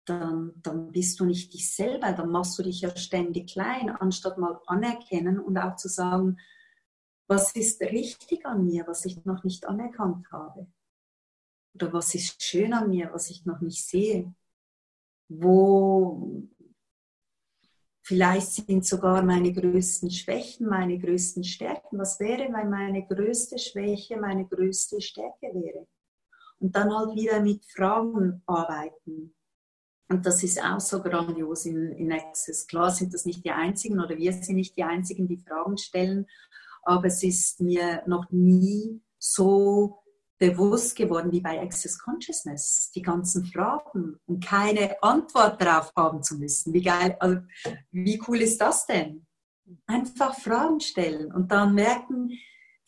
[0.06, 4.38] dann, dann bist du nicht dich selber, dann machst du dich ja ständig klein, anstatt
[4.38, 6.38] mal anerkennen und auch zu sagen,
[7.32, 10.68] was ist richtig an mir, was ich noch nicht anerkannt habe?
[11.74, 14.36] Oder was ist schön an mir, was ich noch nicht sehe?
[15.30, 16.44] Wo
[18.02, 22.00] vielleicht sind sogar meine größten Schwächen, meine größten Stärken.
[22.00, 25.88] Was wäre, wenn meine größte Schwäche meine größte Stärke wäre?
[26.60, 29.34] Und dann halt wieder mit Fragen arbeiten.
[30.10, 32.68] Und das ist auch so grandios in, in Access.
[32.68, 36.28] Klar sind das nicht die Einzigen oder wir sind nicht die Einzigen, die Fragen stellen,
[36.84, 40.02] aber es ist mir noch nie so
[40.42, 42.92] bewusst geworden wie bei Access Consciousness.
[42.96, 46.74] Die ganzen Fragen und keine Antwort darauf haben zu müssen.
[46.74, 47.42] Wie geil, also,
[47.92, 49.28] wie cool ist das denn?
[49.86, 52.32] Einfach Fragen stellen und dann merken,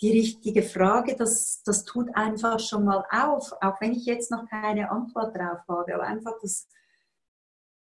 [0.02, 4.50] die richtige Frage, das, das tut einfach schon mal auf, auch wenn ich jetzt noch
[4.50, 6.68] keine Antwort darauf habe, aber einfach das,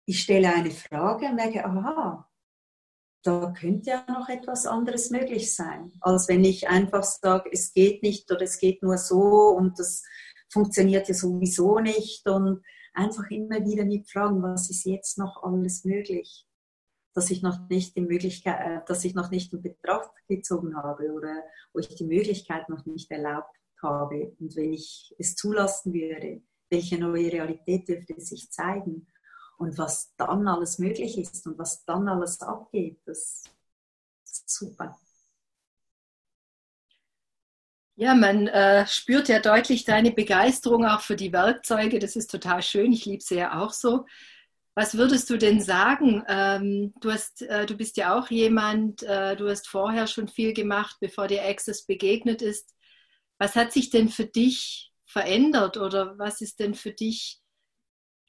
[0.05, 2.29] ich stelle eine Frage und merke, aha,
[3.25, 8.03] da könnte ja noch etwas anderes möglich sein, als wenn ich einfach sage, es geht
[8.03, 10.03] nicht oder es geht nur so und das
[10.51, 15.85] funktioniert ja sowieso nicht und einfach immer wieder mit fragen, was ist jetzt noch alles
[15.85, 16.45] möglich,
[17.15, 21.11] dass ich noch nicht die Möglichkeit, äh, dass ich noch nicht in Betracht gezogen habe
[21.11, 24.35] oder wo ich die Möglichkeit noch nicht erlaubt habe.
[24.39, 29.07] Und wenn ich es zulassen würde, welche neue Realität dürfte sich zeigen
[29.57, 33.43] und was dann alles möglich ist und was dann alles abgeht, das
[34.23, 34.97] ist super.
[37.97, 41.97] Ja, man äh, spürt ja deutlich deine Begeisterung auch für die Werkzeuge.
[41.97, 42.91] Das ist total schön.
[42.91, 44.05] Ich liebe sie ja auch so.
[44.73, 46.21] Was würdest du denn sagen?
[46.27, 50.53] Ähm, du, hast, äh, du bist ja auch jemand, äh, du hast vorher schon viel
[50.53, 52.75] gemacht, bevor dir Access begegnet ist.
[53.37, 57.41] Was hat sich denn für dich verändert oder was ist denn für dich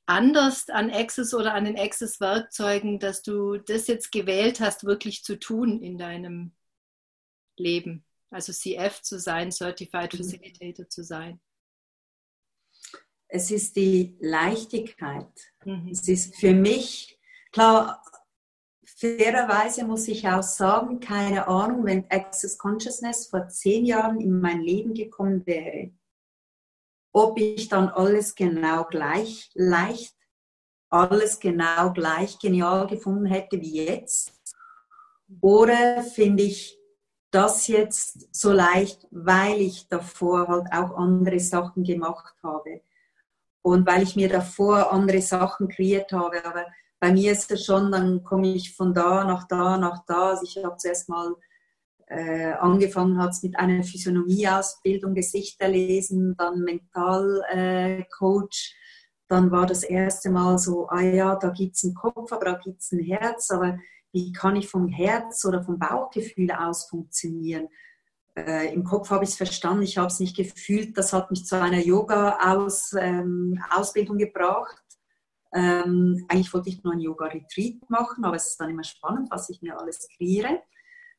[0.07, 5.39] anders an Access oder an den Access-Werkzeugen, dass du das jetzt gewählt hast, wirklich zu
[5.39, 6.53] tun in deinem
[7.57, 8.05] Leben?
[8.31, 10.19] Also CF zu sein, Certified mhm.
[10.19, 11.41] Facilitator zu sein.
[13.29, 15.33] Es ist die Leichtigkeit.
[15.65, 15.89] Mhm.
[15.91, 17.19] Es ist für mich,
[17.53, 18.03] klar,
[18.85, 24.63] fairerweise muss ich auch sagen, keine Ahnung, wenn Access Consciousness vor zehn Jahren in mein
[24.63, 25.91] Leben gekommen wäre,
[27.17, 30.15] ob ich dann alles genau gleich leicht,
[30.91, 34.35] alles genau gleich genial gefunden hätte wie jetzt.
[35.41, 36.79] Oder finde ich
[37.31, 42.83] das jetzt so leicht, weil ich davor halt auch andere Sachen gemacht habe.
[43.63, 46.45] Und weil ich mir davor andere Sachen kreiert habe.
[46.45, 46.67] Aber
[47.01, 50.33] bei mir ist es schon, dann komme ich von da nach da nach da.
[50.33, 51.35] Also ich habe zuerst mal
[52.07, 57.45] äh, angefangen hat mit einer Physiognomieausbildung, Gesichter lesen, dann Mentalcoach.
[57.53, 58.05] Äh,
[59.29, 62.53] dann war das erste Mal so, ah ja, da gibt es einen Kopf, aber da
[62.53, 63.79] gibt es ein Herz, aber
[64.13, 67.69] wie kann ich vom Herz oder vom Bauchgefühl aus funktionieren?
[68.37, 70.97] Äh, Im Kopf habe ich es verstanden, ich habe es nicht gefühlt.
[70.97, 74.85] Das hat mich zu einer Yoga-Ausbildung ähm, gebracht.
[75.53, 79.49] Ähm, eigentlich wollte ich nur ein Yoga-Retreat machen, aber es ist dann immer spannend, was
[79.49, 80.61] ich mir alles kreiere.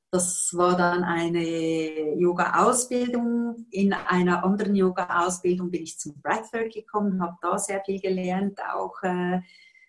[0.09, 3.65] Das war dann eine Yoga-Ausbildung.
[3.71, 9.03] In einer anderen Yoga-Ausbildung bin ich zum Breathwork gekommen, habe da sehr viel gelernt, auch
[9.03, 9.41] äh,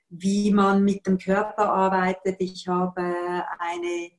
[0.08, 2.40] wie man mit dem Körper arbeitet.
[2.40, 4.10] Ich habe eine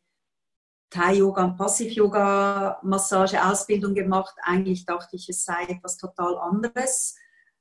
[0.90, 4.36] Thai-Yoga und Passiv-Yoga-Massage-Ausbildung gemacht.
[4.44, 7.18] Eigentlich dachte ich, es sei etwas total anderes.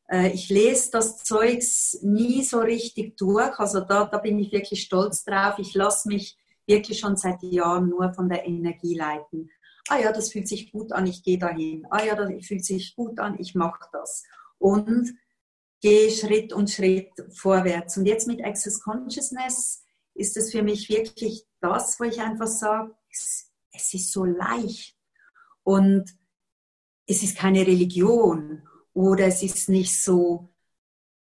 [0.09, 3.59] Äh, ich lese das Zeugs nie so richtig durch.
[3.59, 5.59] Also da, da bin ich wirklich stolz drauf.
[5.59, 9.50] Ich lasse mich wirklich schon seit Jahren nur von der Energie leiten.
[9.88, 11.87] Ah ja, das fühlt sich gut an, ich gehe dahin.
[11.90, 14.24] Ah ja, das fühlt sich gut an, ich mache das.
[14.59, 15.14] Und
[15.81, 17.96] gehe Schritt und Schritt vorwärts.
[17.96, 22.94] Und jetzt mit Access Consciousness ist es für mich wirklich das, wo ich einfach sage,
[23.11, 24.97] es, es ist so leicht.
[25.62, 26.11] Und
[27.07, 30.51] es ist keine Religion oder es ist nicht so,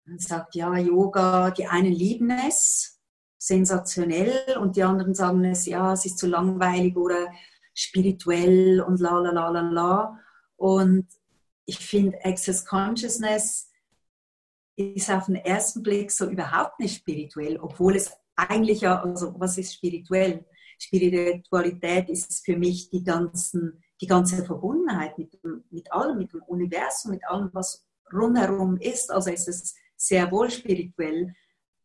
[0.05, 3.00] man sagt, ja, Yoga, die einen lieben es
[3.41, 7.31] sensationell und die anderen sagen es, ja, es ist zu langweilig oder
[7.73, 10.19] spirituell und la la la la la.
[10.57, 11.07] Und
[11.65, 13.71] ich finde, Access Consciousness
[14.75, 19.57] ist auf den ersten Blick so überhaupt nicht spirituell, obwohl es eigentlich ja, also was
[19.57, 20.45] ist spirituell?
[20.77, 25.39] Spiritualität ist für mich die ganzen die ganze Verbundenheit mit,
[25.69, 29.11] mit allem, mit dem Universum, mit allem, was rundherum ist.
[29.11, 31.35] Also es ist sehr wohl spirituell,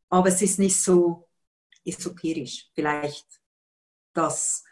[0.08, 1.25] aber es ist nicht so
[1.86, 3.26] esoterisch, vielleicht
[4.12, 4.64] das.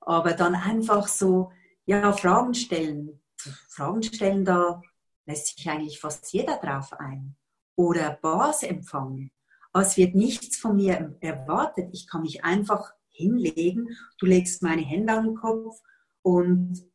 [0.00, 1.52] Aber dann einfach so,
[1.84, 3.22] ja, Fragen stellen.
[3.68, 4.80] Fragen stellen, da
[5.26, 7.36] lässt sich eigentlich fast jeder drauf ein.
[7.76, 9.30] Oder Bars empfangen.
[9.72, 11.90] Es wird nichts von mir erwartet.
[11.92, 13.96] Ich kann mich einfach hinlegen.
[14.18, 15.80] Du legst meine Hände an den Kopf
[16.22, 16.90] und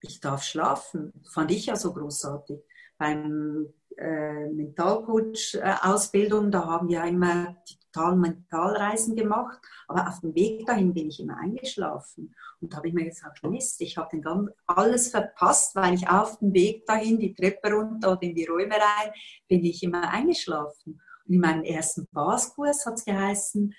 [0.00, 1.12] ich darf schlafen.
[1.30, 2.60] Fand ich ja so großartig.
[2.98, 10.64] Beim äh, Mentalcoach-Ausbildung, da haben wir immer die totalen Mentalreisen gemacht, aber auf dem Weg
[10.66, 12.34] dahin bin ich immer eingeschlafen.
[12.60, 14.18] Und da habe ich mir gesagt, Mist, ich habe
[14.66, 18.74] alles verpasst, weil ich auf dem Weg dahin, die Treppe runter oder in die Räume
[18.74, 19.12] rein,
[19.48, 21.02] bin ich immer eingeschlafen.
[21.26, 23.74] Und in meinem ersten Baskurs hat es geheißen,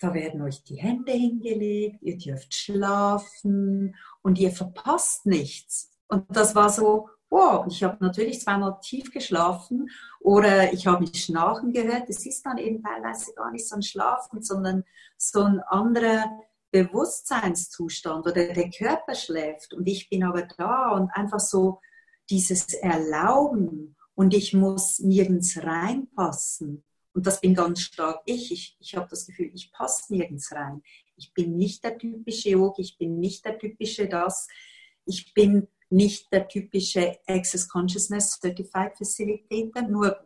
[0.00, 5.92] da werden euch die Hände hingelegt, ihr dürft schlafen und ihr verpasst nichts.
[6.08, 11.24] Und das war so, wow, ich habe natürlich zweimal tief geschlafen oder ich habe mich
[11.24, 12.10] schnarchen gehört.
[12.10, 14.84] Es ist dann eben teilweise gar nicht so ein Schlafen, sondern
[15.16, 16.24] so ein anderer
[16.72, 21.80] Bewusstseinszustand oder der Körper schläft und ich bin aber da und einfach so
[22.28, 26.84] dieses Erlauben und ich muss nirgends reinpassen.
[27.12, 28.52] Und das bin ganz stark ich.
[28.52, 30.82] Ich, ich habe das Gefühl, ich passe nirgends rein.
[31.16, 34.46] Ich bin nicht der typische Yogi, ich bin nicht der typische das.
[35.06, 40.16] Ich bin nicht der typische Access Consciousness Certified Facilitator, nur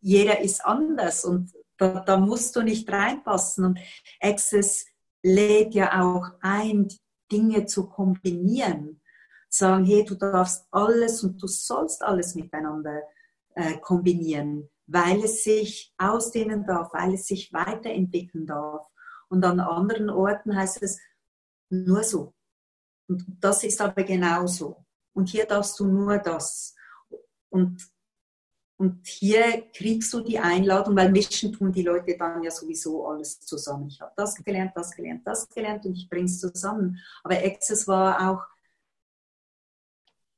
[0.00, 3.64] jeder ist anders und da, da musst du nicht reinpassen.
[3.64, 3.78] Und
[4.20, 4.86] Access
[5.22, 6.88] lädt ja auch ein,
[7.32, 9.00] Dinge zu kombinieren.
[9.48, 13.02] Sagen, hey, du darfst alles und du sollst alles miteinander
[13.54, 18.86] äh, kombinieren weil es sich ausdehnen darf, weil es sich weiterentwickeln darf.
[19.28, 21.00] Und an anderen Orten heißt es
[21.70, 22.34] nur so.
[23.08, 24.83] Und das ist aber genauso.
[25.14, 26.74] Und hier darfst du nur das.
[27.48, 27.88] Und,
[28.76, 33.40] und hier kriegst du die Einladung, weil mischen tun die Leute dann ja sowieso alles
[33.40, 33.86] zusammen.
[33.88, 36.98] Ich habe das gelernt, das gelernt, das gelernt und ich bringe es zusammen.
[37.22, 38.42] Aber Access war auch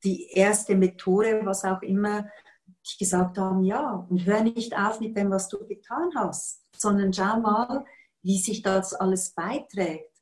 [0.04, 2.30] die erste Methode, was auch immer
[2.66, 7.12] die gesagt haben, ja, und hör nicht auf mit dem, was du getan hast, sondern
[7.12, 7.84] schau mal,
[8.22, 10.12] wie sich das alles beiträgt.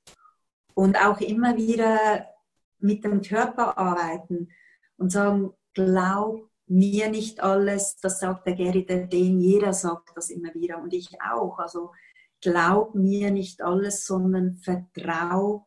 [0.75, 2.27] Und auch immer wieder
[2.85, 4.51] mit dem Körper arbeiten
[4.97, 10.31] und sagen, glaub mir nicht alles, das sagt der Gary der den, jeder sagt das
[10.31, 11.59] immer wieder und ich auch.
[11.59, 11.93] Also
[12.41, 15.67] glaub mir nicht alles, sondern vertrau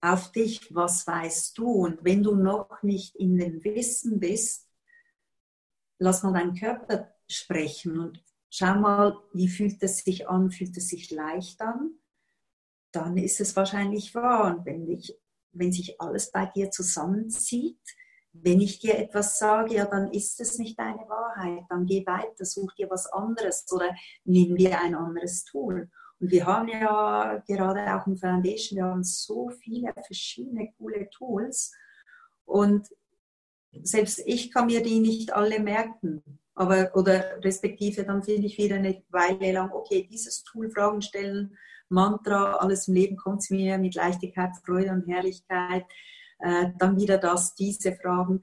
[0.00, 1.66] auf dich, was weißt du.
[1.66, 4.68] Und wenn du noch nicht in dem Wissen bist,
[5.98, 10.88] lass mal deinen Körper sprechen und schau mal, wie fühlt es sich an, fühlt es
[10.88, 11.92] sich leicht an,
[12.92, 14.54] dann ist es wahrscheinlich wahr.
[14.54, 15.18] Und wenn, ich,
[15.54, 17.80] wenn sich alles bei dir zusammenzieht,
[18.32, 21.64] wenn ich dir etwas sage, ja, dann ist es nicht deine Wahrheit.
[21.68, 23.94] Dann geh weiter, such dir was anderes oder
[24.24, 25.88] nimm dir ein anderes Tool.
[26.20, 31.72] Und wir haben ja gerade auch im Foundation, wir haben so viele verschiedene coole Tools.
[32.44, 32.88] Und
[33.82, 36.22] selbst ich kann mir die nicht alle merken.
[36.56, 41.56] Aber, oder respektive dann finde ich wieder eine Weile lang, okay, dieses Tool, Fragen stellen,
[41.88, 45.84] Mantra, alles im Leben kommt zu mir mit Leichtigkeit, Freude und Herrlichkeit.
[46.38, 48.42] Äh, dann wieder das, diese Fragen.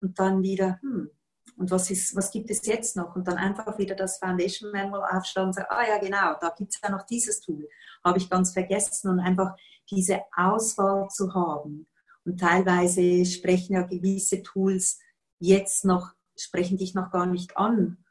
[0.00, 1.10] Und dann wieder, hm,
[1.56, 3.16] und was, ist, was gibt es jetzt noch?
[3.16, 6.72] Und dann einfach wieder das Foundation Manual aufschlagen und sagen, ah ja, genau, da gibt
[6.72, 7.68] es ja noch dieses Tool.
[8.04, 9.10] Habe ich ganz vergessen.
[9.10, 9.56] Und einfach
[9.90, 11.88] diese Auswahl zu haben.
[12.24, 14.98] Und teilweise sprechen ja gewisse Tools
[15.38, 18.04] jetzt noch, sprechen dich noch gar nicht an.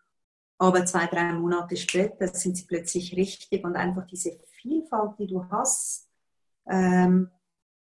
[0.57, 5.45] Aber zwei, drei Monate später sind sie plötzlich richtig und einfach diese Vielfalt, die du
[5.49, 6.09] hast,
[6.67, 7.29] ähm,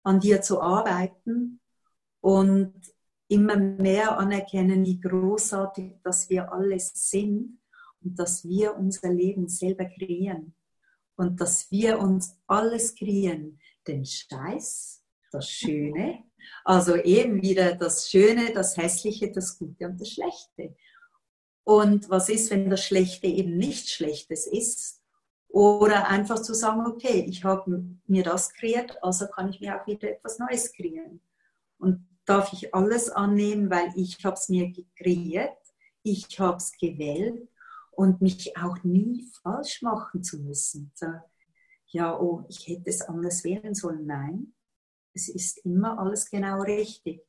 [0.03, 1.61] an dir zu arbeiten
[2.21, 2.75] und
[3.29, 7.59] immer mehr anerkennen, wie großartig, dass wir alles sind
[8.03, 10.55] und dass wir unser Leben selber kreieren
[11.17, 16.25] und dass wir uns alles kreieren, den Scheiß, das Schöne.
[16.65, 20.77] Also eben wieder das Schöne, das Hässliche, das Gute und das Schlechte.
[21.69, 25.03] Und was ist, wenn das Schlechte eben nichts Schlechtes ist?
[25.49, 29.87] Oder einfach zu sagen, okay, ich habe mir das kreiert, also kann ich mir auch
[29.87, 31.21] wieder etwas Neues kreieren.
[31.77, 35.59] Und darf ich alles annehmen, weil ich habe es mir kreiert,
[36.03, 37.47] ich habe es gewählt
[37.91, 40.91] und mich auch nie falsch machen zu müssen.
[40.95, 41.09] So,
[41.89, 44.07] ja, oh, ich hätte es anders wählen sollen.
[44.07, 44.55] Nein,
[45.13, 47.21] es ist immer alles genau richtig.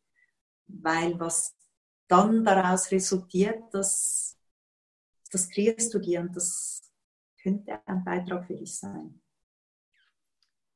[0.65, 1.57] Weil was
[2.09, 4.28] dann daraus resultiert, das,
[5.31, 6.81] das kreierst du dir und das
[7.41, 9.21] könnte ein Beitrag für dich sein.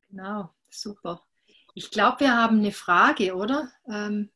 [0.10, 1.22] Genau, super.
[1.76, 3.72] Ich glaube, wir haben eine Frage, oder?
[3.90, 4.32] Ähm,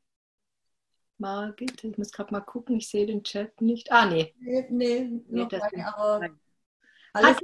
[1.19, 3.91] Margit, ich muss gerade mal gucken, ich sehe den Chat nicht.
[3.91, 4.33] Ah, nee.
[4.39, 6.29] Nee, nee, nee das keine, aber
[7.13, 7.35] alle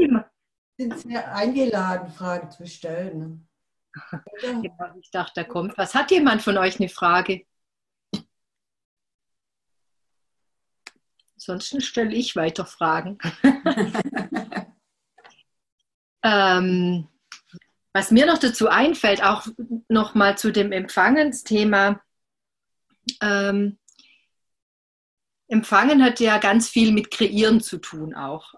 [0.77, 3.47] sind sehr eingeladen, Fragen zu stellen.
[4.41, 5.93] Ja, ich dachte, da kommt was.
[5.93, 7.45] Hat jemand von euch eine Frage?
[11.49, 13.17] Ansonsten stelle ich weiter Fragen.
[16.23, 17.09] ähm,
[17.91, 19.45] was mir noch dazu einfällt, auch
[19.89, 22.01] noch mal zu dem Empfangensthema.
[23.21, 23.77] Ähm,
[25.49, 28.53] Empfangen hat ja ganz viel mit Kreieren zu tun auch.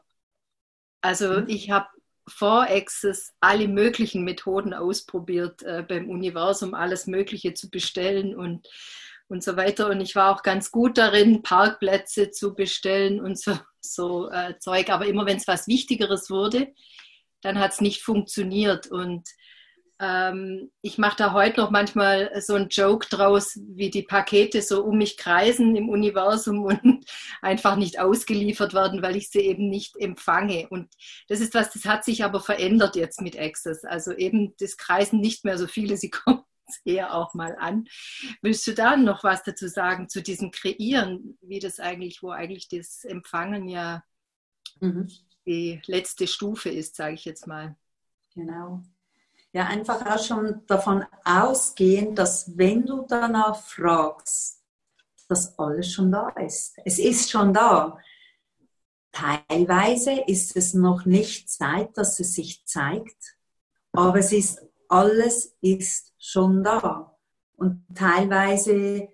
[1.02, 1.50] Also mhm.
[1.50, 1.88] ich habe
[2.28, 8.68] vor Access alle möglichen Methoden ausprobiert, äh, beim Universum alles Mögliche zu bestellen und
[9.28, 9.90] und so weiter.
[9.90, 14.90] Und ich war auch ganz gut darin, Parkplätze zu bestellen und so, so äh, Zeug.
[14.90, 16.74] Aber immer wenn es was Wichtigeres wurde,
[17.42, 18.88] dann hat es nicht funktioniert.
[18.88, 19.28] Und
[20.00, 24.84] ähm, ich mache da heute noch manchmal so einen Joke draus, wie die Pakete so
[24.84, 27.06] um mich kreisen im Universum und
[27.42, 30.68] einfach nicht ausgeliefert werden, weil ich sie eben nicht empfange.
[30.70, 30.90] Und
[31.30, 33.86] das ist was, das hat sich aber verändert jetzt mit Access.
[33.86, 36.44] Also eben, das kreisen nicht mehr so viele, sie kommen
[36.84, 37.88] eher auch mal an.
[38.42, 42.68] Willst du da noch was dazu sagen zu diesem Kreieren, wie das eigentlich, wo eigentlich
[42.70, 44.04] das Empfangen ja
[44.80, 45.10] mhm.
[45.46, 47.76] die letzte Stufe ist, sage ich jetzt mal.
[48.34, 48.82] Genau.
[49.54, 54.62] Ja, einfach auch schon davon ausgehen, dass wenn du danach fragst,
[55.28, 56.78] dass alles schon da ist.
[56.84, 57.98] Es ist schon da.
[59.12, 63.38] Teilweise ist es noch nicht Zeit, dass es sich zeigt,
[63.94, 67.18] aber es ist alles ist schon da.
[67.58, 69.10] Und teilweise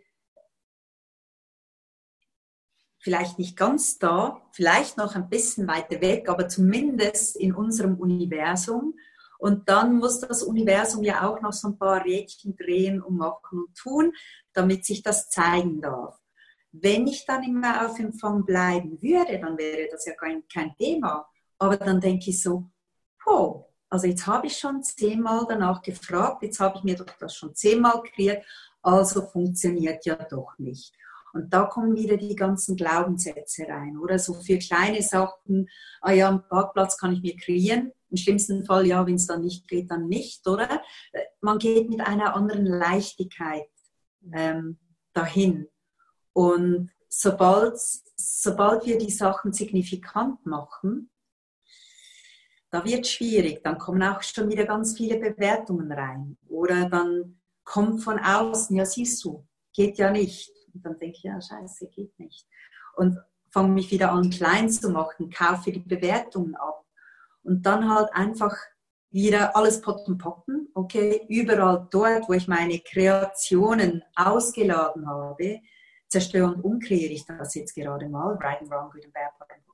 [3.00, 8.96] vielleicht nicht ganz da, vielleicht noch ein bisschen weiter weg, aber zumindest in unserem Universum.
[9.40, 13.60] Und dann muss das Universum ja auch noch so ein paar Rädchen drehen und machen
[13.60, 14.14] und tun,
[14.54, 16.20] damit sich das zeigen darf.
[16.72, 21.28] Wenn ich dann immer auf Empfang bleiben würde, dann wäre das ja kein, kein Thema.
[21.58, 22.70] Aber dann denke ich so,
[23.26, 27.36] oh, also jetzt habe ich schon zehnmal danach gefragt, jetzt habe ich mir doch das
[27.36, 28.44] schon zehnmal kreiert,
[28.82, 30.94] also funktioniert ja doch nicht.
[31.34, 34.18] Und da kommen wieder die ganzen Glaubenssätze rein, oder?
[34.18, 35.70] So für kleine Sachen,
[36.02, 37.92] ah ja, einen Parkplatz kann ich mir kreieren.
[38.10, 40.82] Im schlimmsten Fall, ja, wenn es dann nicht geht, dann nicht, oder?
[41.42, 43.70] Man geht mit einer anderen Leichtigkeit
[44.34, 44.78] ähm,
[45.14, 45.68] dahin.
[46.34, 47.78] Und sobald,
[48.16, 51.10] sobald wir die Sachen signifikant machen,
[52.72, 53.62] da wird schwierig.
[53.64, 56.38] Dann kommen auch schon wieder ganz viele Bewertungen rein.
[56.48, 60.52] Oder dann kommt von außen, ja siehst du, geht ja nicht.
[60.74, 62.48] Und dann denke ich, ja scheiße, geht nicht.
[62.96, 63.20] Und
[63.50, 66.86] fange mich wieder an klein zu machen, kaufe die Bewertungen ab.
[67.44, 68.56] Und dann halt einfach
[69.10, 70.70] wieder alles potten potten.
[70.74, 75.60] Okay, überall dort, wo ich meine Kreationen ausgeladen habe,
[76.08, 78.36] zerstöre und umkreiere ich das jetzt gerade mal.
[78.36, 79.32] Right and wrong, good and bad,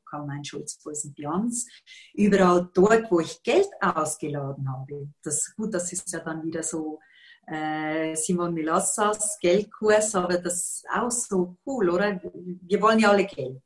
[0.10, 0.80] Karl-Heinz Schulz,
[1.16, 1.68] Beyonds.
[2.14, 5.10] Überall dort, wo ich Geld ausgeladen habe.
[5.24, 7.00] Das, gut, das ist ja dann wieder so
[7.48, 12.20] äh, Simon Milassas Geldkurs, aber das ist auch so cool, oder?
[12.34, 13.62] Wir wollen ja alle Geld.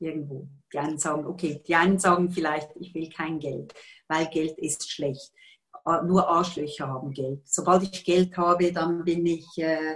[0.00, 0.48] Irgendwo.
[0.72, 3.74] Die einen sagen, okay, die einen sagen vielleicht, ich will kein Geld,
[4.06, 5.32] weil Geld ist schlecht.
[6.04, 7.48] Nur Arschlöcher haben Geld.
[7.48, 9.94] Sobald ich Geld habe, dann bin ich äh,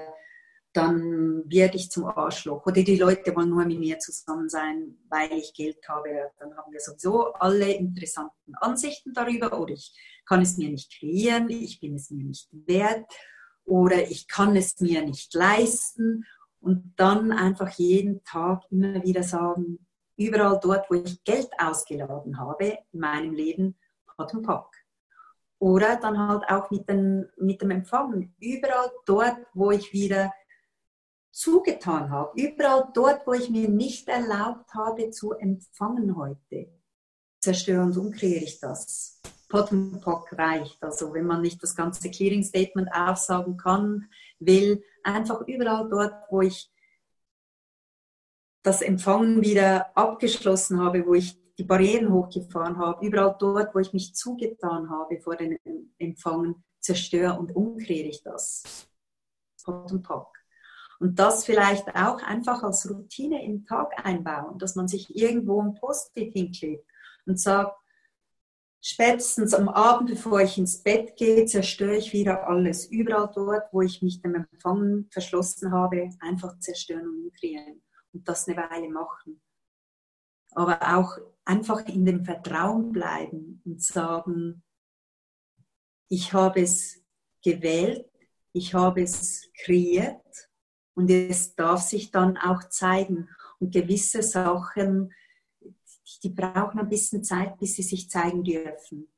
[0.72, 2.64] dann werde ich zum Arschloch.
[2.64, 6.30] Oder die Leute wollen nur mit mir zusammen sein, weil ich Geld habe.
[6.38, 9.58] Dann haben wir sowieso alle interessanten Ansichten darüber.
[9.60, 9.94] Oder ich
[10.24, 13.04] kann es mir nicht kreieren, ich bin es mir nicht wert.
[13.64, 16.24] Oder ich kann es mir nicht leisten.
[16.60, 22.78] Und dann einfach jeden Tag immer wieder sagen, überall dort, wo ich Geld ausgeladen habe
[22.92, 23.76] in meinem Leben,
[24.16, 24.68] hat ein Pack.
[25.58, 28.34] Oder dann halt auch mit, den, mit dem Empfang.
[28.40, 30.32] Überall dort, wo ich wieder
[31.32, 36.70] zugetan habe, überall dort, wo ich mir nicht erlaubt habe zu empfangen heute,
[37.40, 39.20] zerstöre und umkreiere ich das.
[39.48, 40.82] Pottenpock reicht.
[40.82, 44.08] Also wenn man nicht das ganze Clearing Statement aufsagen kann,
[44.38, 46.70] will, einfach überall dort, wo ich
[48.62, 53.92] das Empfangen wieder abgeschlossen habe, wo ich die Barrieren hochgefahren habe, überall dort, wo ich
[53.92, 55.58] mich zugetan habe vor dem
[55.98, 58.86] Empfangen, zerstöre und umkehre ich das.
[59.64, 60.41] Pottenpock.
[61.02, 65.74] Und das vielleicht auch einfach als Routine im Tag einbauen, dass man sich irgendwo ein
[65.74, 66.86] Post-it hinklebt
[67.26, 67.76] und sagt,
[68.80, 72.86] spätestens am Abend, bevor ich ins Bett gehe, zerstöre ich wieder alles.
[72.86, 77.82] Überall dort, wo ich mich dem Empfangen verschlossen habe, einfach zerstören und umdrehen
[78.12, 79.42] und das eine Weile machen.
[80.52, 84.62] Aber auch einfach in dem Vertrauen bleiben und sagen,
[86.08, 87.02] ich habe es
[87.42, 88.08] gewählt,
[88.52, 90.51] ich habe es kreiert
[90.94, 93.28] und es darf sich dann auch zeigen.
[93.58, 95.12] Und gewisse Sachen,
[96.22, 99.08] die brauchen ein bisschen Zeit, bis sie sich zeigen dürfen.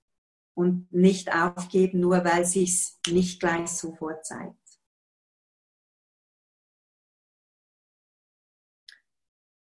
[0.55, 4.57] Und nicht aufgeben, nur weil sie es nicht gleich sofort zeigt.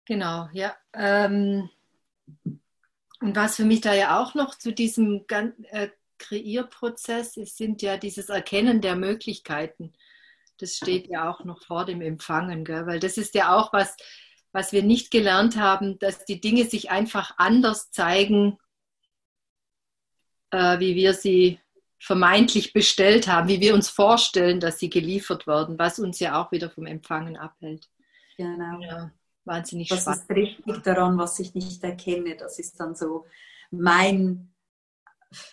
[0.06, 0.76] Genau, ja.
[0.94, 1.70] Ähm,
[3.22, 5.88] und was für mich da ja auch noch zu diesem äh,
[6.18, 9.94] Kreierprozess ist, sind ja dieses Erkennen der Möglichkeiten.
[10.64, 12.86] Das steht ja auch noch vor dem Empfangen, gell?
[12.86, 13.96] weil das ist ja auch was,
[14.52, 18.58] was wir nicht gelernt haben, dass die Dinge sich einfach anders zeigen,
[20.52, 21.60] äh, wie wir sie
[22.00, 26.52] vermeintlich bestellt haben, wie wir uns vorstellen, dass sie geliefert werden, was uns ja auch
[26.52, 27.90] wieder vom Empfangen abhält.
[28.38, 28.82] Genau.
[28.82, 29.12] Ja
[29.46, 30.22] wahnsinnig das spannend.
[30.22, 32.36] Das ist richtig daran, was ich nicht erkenne.
[32.36, 33.26] Das ist dann so
[33.72, 34.54] mein,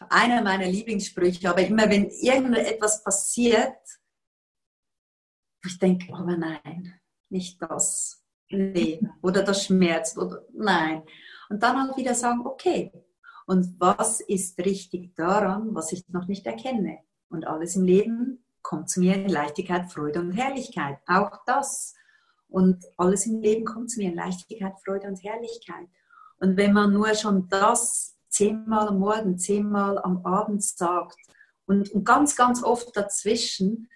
[0.09, 1.49] einer meiner Lieblingssprüche.
[1.51, 3.79] Aber immer wenn irgendetwas passiert,
[5.65, 8.23] ich denke, aber nein, nicht das.
[8.49, 9.01] Nee.
[9.23, 10.19] Oder das schmerzt.
[10.19, 11.03] Oder nein.
[11.49, 12.93] Und dann halt wieder sagen, okay.
[13.47, 16.99] Und was ist richtig daran, was ich noch nicht erkenne?
[17.29, 20.99] Und alles im Leben kommt zu mir in Leichtigkeit, Freude und Herrlichkeit.
[21.07, 21.95] Auch das
[22.49, 25.89] und alles im Leben kommt zu mir in Leichtigkeit, Freude und Herrlichkeit.
[26.39, 31.19] Und wenn man nur schon das zehnmal am Morgen, zehnmal am Abend sagt
[31.67, 33.89] und, und ganz, ganz oft dazwischen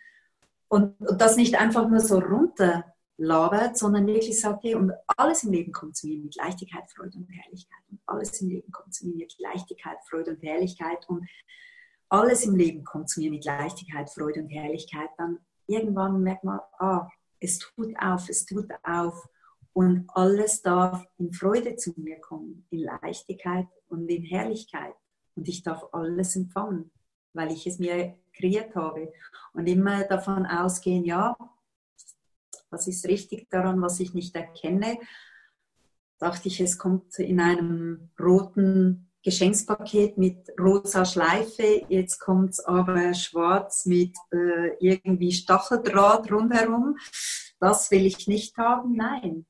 [0.69, 5.53] und, und, das nicht einfach nur so runterlabert, sondern wirklich sagt, hey, und alles im
[5.53, 7.83] Leben kommt zu mir mit Leichtigkeit, Freude und Herrlichkeit.
[7.91, 11.09] Und alles im Leben kommt zu mir mit Leichtigkeit, Freude und Herrlichkeit.
[11.09, 11.29] Und
[12.09, 15.11] alles im Leben kommt zu mir mit Leichtigkeit, Freude und Herrlichkeit.
[15.19, 17.09] Dann irgendwann merkt man, ah,
[17.41, 19.29] es tut auf, es tut auf.
[19.73, 24.95] Und alles darf in Freude zu mir kommen, in Leichtigkeit und in Herrlichkeit.
[25.35, 26.93] Und ich darf alles empfangen,
[27.35, 29.13] weil ich es mir kreiert habe.
[29.53, 31.37] Und immer davon ausgehen, ja,
[32.71, 34.99] was ist richtig daran, was ich nicht erkenne.
[36.19, 41.83] Dachte ich, es kommt in einem roten Geschenkspaket mit rosa Schleife.
[41.89, 46.97] Jetzt kommt es aber schwarz mit äh, irgendwie Stacheldraht rundherum.
[47.59, 48.95] Das will ich nicht haben.
[48.95, 49.47] Nein.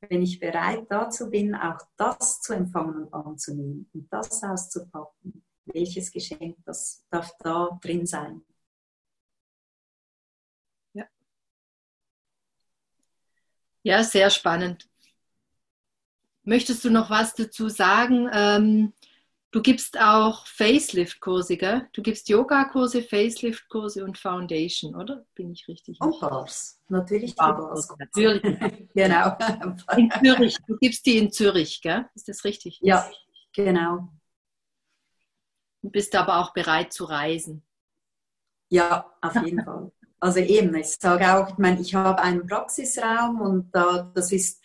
[0.00, 5.35] Wenn ich bereit dazu bin, auch das zu empfangen und anzunehmen und das auszupacken,
[5.76, 8.42] welches Geschenk das darf da drin sein?
[10.94, 11.04] Ja.
[13.82, 14.88] Ja, sehr spannend.
[16.44, 18.28] Möchtest du noch was dazu sagen?
[18.32, 18.92] Ähm,
[19.50, 21.88] du gibst auch Facelift-Kurse, gell?
[21.92, 25.26] Du gibst Yoga-Kurse, Facelift-Kurse und Foundation, oder?
[25.34, 26.00] Bin ich richtig?
[26.00, 26.80] Und Bars.
[26.88, 27.88] Natürlich die Bars.
[27.98, 28.42] Natürlich.
[28.94, 29.36] genau.
[29.96, 30.56] In Zürich.
[30.66, 32.08] Du gibst die in Zürich, gell?
[32.14, 32.78] Ist das richtig?
[32.80, 33.10] Ja,
[33.52, 34.08] genau.
[35.86, 37.62] Du bist aber auch bereit zu reisen.
[38.70, 39.92] Ja, auf jeden Fall.
[40.18, 44.60] Also eben, ich sage auch, ich meine, ich habe einen Praxisraum und da, das ist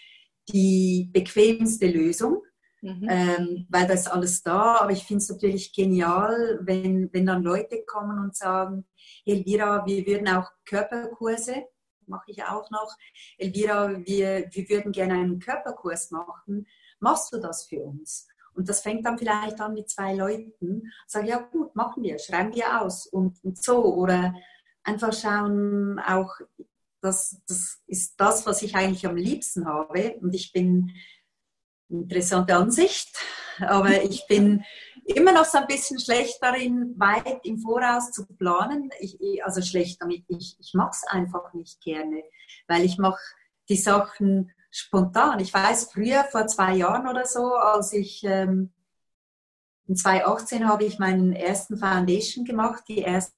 [0.49, 2.41] die bequemste Lösung,
[2.81, 3.07] mhm.
[3.07, 4.77] ähm, weil da ist alles da.
[4.77, 8.87] Aber ich finde es natürlich genial, wenn, wenn dann Leute kommen und sagen,
[9.23, 11.67] Elvira, wir würden auch Körperkurse,
[12.07, 12.97] mache ich auch noch,
[13.37, 16.65] Elvira, wir, wir würden gerne einen Körperkurs machen.
[16.99, 18.27] Machst du das für uns?
[18.53, 20.91] Und das fängt dann vielleicht an mit zwei Leuten.
[21.07, 23.83] Sag ja gut, machen wir, schreiben wir aus und, und so.
[23.95, 24.35] Oder
[24.83, 26.33] einfach schauen, auch
[27.01, 30.15] das, das ist das, was ich eigentlich am liebsten habe.
[30.21, 30.91] Und ich bin,
[31.91, 33.17] interessante Ansicht,
[33.59, 34.63] aber ich bin
[35.05, 38.89] immer noch so ein bisschen schlecht darin, weit im Voraus zu planen.
[38.99, 42.23] Ich, also schlecht damit, ich, ich mache es einfach nicht gerne,
[42.67, 43.19] weil ich mache
[43.69, 45.39] die Sachen spontan.
[45.39, 48.71] Ich weiß, früher, vor zwei Jahren oder so, als ich ähm,
[49.87, 53.33] in 2018 habe ich meinen ersten Foundation gemacht, die erste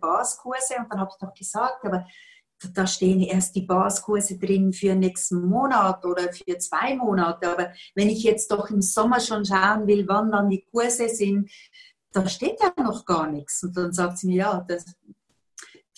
[0.00, 2.06] Baskurse und dann habe ich noch gesagt, aber
[2.74, 7.52] da stehen erst die Baskurse drin für nächsten Monat oder für zwei Monate.
[7.52, 11.50] Aber wenn ich jetzt doch im Sommer schon schauen will, wann dann die Kurse sind,
[12.10, 13.62] da steht ja noch gar nichts.
[13.62, 14.84] Und dann sagt sie mir, ja, das,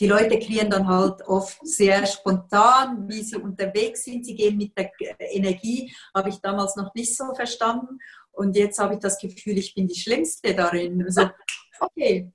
[0.00, 4.24] die Leute kreieren dann halt oft sehr spontan, wie sie unterwegs sind.
[4.24, 7.98] Sie gehen mit der Energie, habe ich damals noch nicht so verstanden.
[8.32, 11.04] Und jetzt habe ich das Gefühl, ich bin die Schlimmste darin.
[11.04, 11.30] Also,
[11.78, 12.32] okay,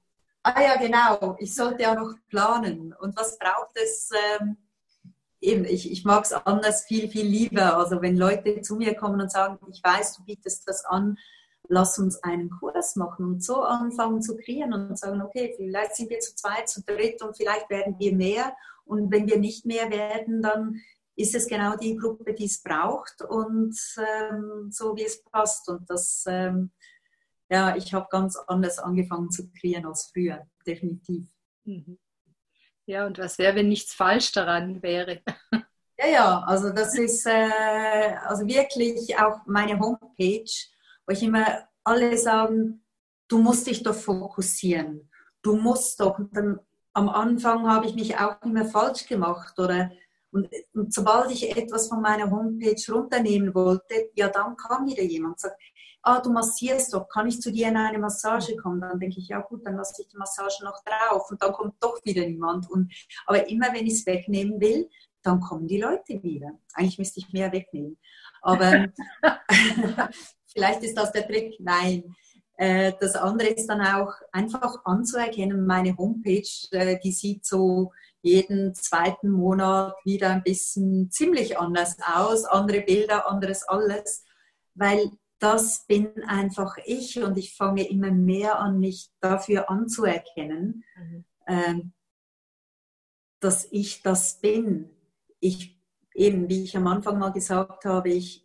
[0.47, 1.36] Ah ja, genau.
[1.39, 2.93] Ich sollte ja noch planen.
[2.99, 4.11] Und was braucht es?
[4.39, 4.57] Ähm,
[5.41, 7.78] eben, ich, ich mag es anders viel, viel lieber.
[7.78, 11.18] Also wenn Leute zu mir kommen und sagen, ich weiß, du bietest das an,
[11.70, 16.09] lass uns einen Kurs machen und so anfangen zu kreieren und sagen, okay, vielleicht sind
[16.09, 18.55] wir zu zweit, zu dritt und vielleicht werden wir mehr.
[18.86, 20.82] Und wenn wir nicht mehr werden, dann
[21.16, 25.70] ist es genau die Gruppe, die es braucht und ähm, so wie es passt.
[25.70, 26.72] Und das ähm,
[27.49, 31.28] ja, ich habe ganz anders angefangen zu kreieren als früher, definitiv.
[31.63, 31.99] Mhm.
[32.88, 35.22] Ja, und was wäre, wenn nichts falsch daran wäre?
[35.97, 40.51] Ja, ja, also das ist äh, also wirklich auch meine Homepage,
[41.06, 42.84] wo ich immer alle sagen,
[43.28, 45.10] du musst dich doch fokussieren.
[45.41, 46.18] Du musst doch.
[46.20, 46.60] Und dann
[46.93, 49.91] am Anfang habe ich mich auch immer falsch gemacht oder
[50.32, 55.36] und, und, sobald ich etwas von meiner Homepage runternehmen wollte, ja, dann kam wieder jemand
[55.36, 55.56] und sagt,
[56.01, 58.82] ah, du massierst doch, kann ich zu dir in eine Massage kommen?
[58.82, 61.76] Dann denke ich, ja gut, dann lasse ich die Massage noch drauf und dann kommt
[61.82, 62.70] doch wieder niemand.
[62.70, 62.93] Und,
[63.26, 64.89] aber immer wenn ich es wegnehmen will,
[65.24, 66.51] dann kommen die Leute wieder.
[66.74, 67.97] Eigentlich müsste ich mehr wegnehmen.
[68.41, 68.88] Aber
[70.56, 71.60] vielleicht ist das der Trick.
[71.60, 72.16] Nein.
[72.58, 77.91] Äh, das andere ist dann auch einfach anzuerkennen, meine Homepage, äh, die sieht so
[78.22, 84.24] jeden zweiten Monat wieder ein bisschen ziemlich anders aus, andere Bilder, anderes alles,
[84.74, 91.26] weil das bin einfach ich und ich fange immer mehr an, mich dafür anzuerkennen, mhm.
[91.47, 91.93] Ähm,
[93.39, 94.89] dass ich das bin.
[95.39, 95.80] Ich
[96.16, 98.44] eben, wie ich am Anfang mal gesagt habe, ich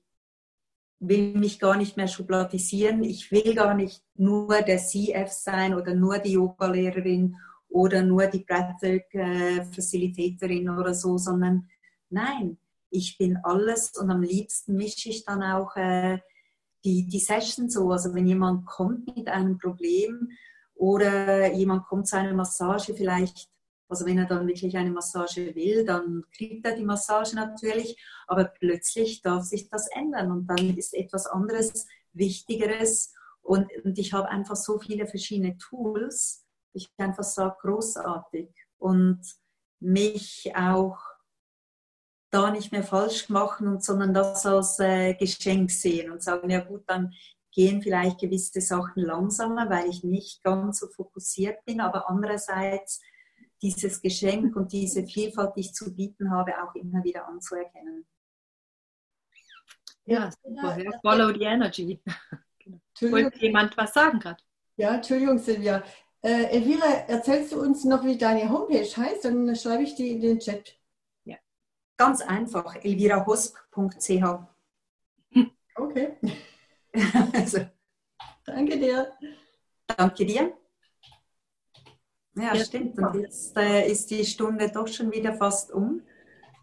[1.00, 3.02] will mich gar nicht mehr schubladisieren.
[3.02, 7.36] Ich will gar nicht nur der CF sein oder nur die Yoga-Lehrerin
[7.68, 11.70] oder nur die Breathwork-Facilitatorin oder so, sondern
[12.10, 12.58] nein,
[12.90, 16.18] ich bin alles und am liebsten mische ich dann auch äh,
[16.84, 17.90] die, die Session so.
[17.90, 20.28] Also wenn jemand kommt mit einem Problem
[20.74, 23.48] oder jemand kommt zu einer Massage vielleicht,
[23.90, 28.44] also wenn er dann wirklich eine Massage will, dann kriegt er die Massage natürlich, aber
[28.44, 33.12] plötzlich darf sich das ändern und dann ist etwas anderes Wichtigeres
[33.42, 39.20] und, und ich habe einfach so viele verschiedene Tools, ich einfach sage, großartig und
[39.80, 40.98] mich auch
[42.30, 46.60] da nicht mehr falsch machen, und, sondern das als äh, Geschenk sehen und sagen, ja
[46.60, 47.12] gut, dann
[47.52, 53.00] gehen vielleicht gewisse Sachen langsamer, weil ich nicht ganz so fokussiert bin, aber andererseits
[53.62, 58.06] dieses Geschenk und diese Vielfalt, die ich zu bieten habe, auch immer wieder anzuerkennen.
[60.04, 60.76] Ja, super.
[61.02, 62.00] Follow the energy.
[63.00, 64.42] Wollte jemand was sagen gerade?
[64.76, 65.82] Ja, Entschuldigung, Silvia.
[66.22, 69.24] Äh, Elvira, erzählst du uns noch, wie deine Homepage heißt?
[69.24, 70.78] Dann schreibe ich die in den Chat.
[71.24, 71.36] Ja,
[71.96, 74.24] ganz einfach, elvirahosp.ch.
[75.74, 76.16] Okay.
[77.32, 77.58] also.
[78.44, 79.12] Danke dir.
[79.86, 80.59] Danke dir.
[82.34, 82.98] Ja, ja stimmt.
[82.98, 86.02] Und jetzt äh, ist die Stunde doch schon wieder fast um.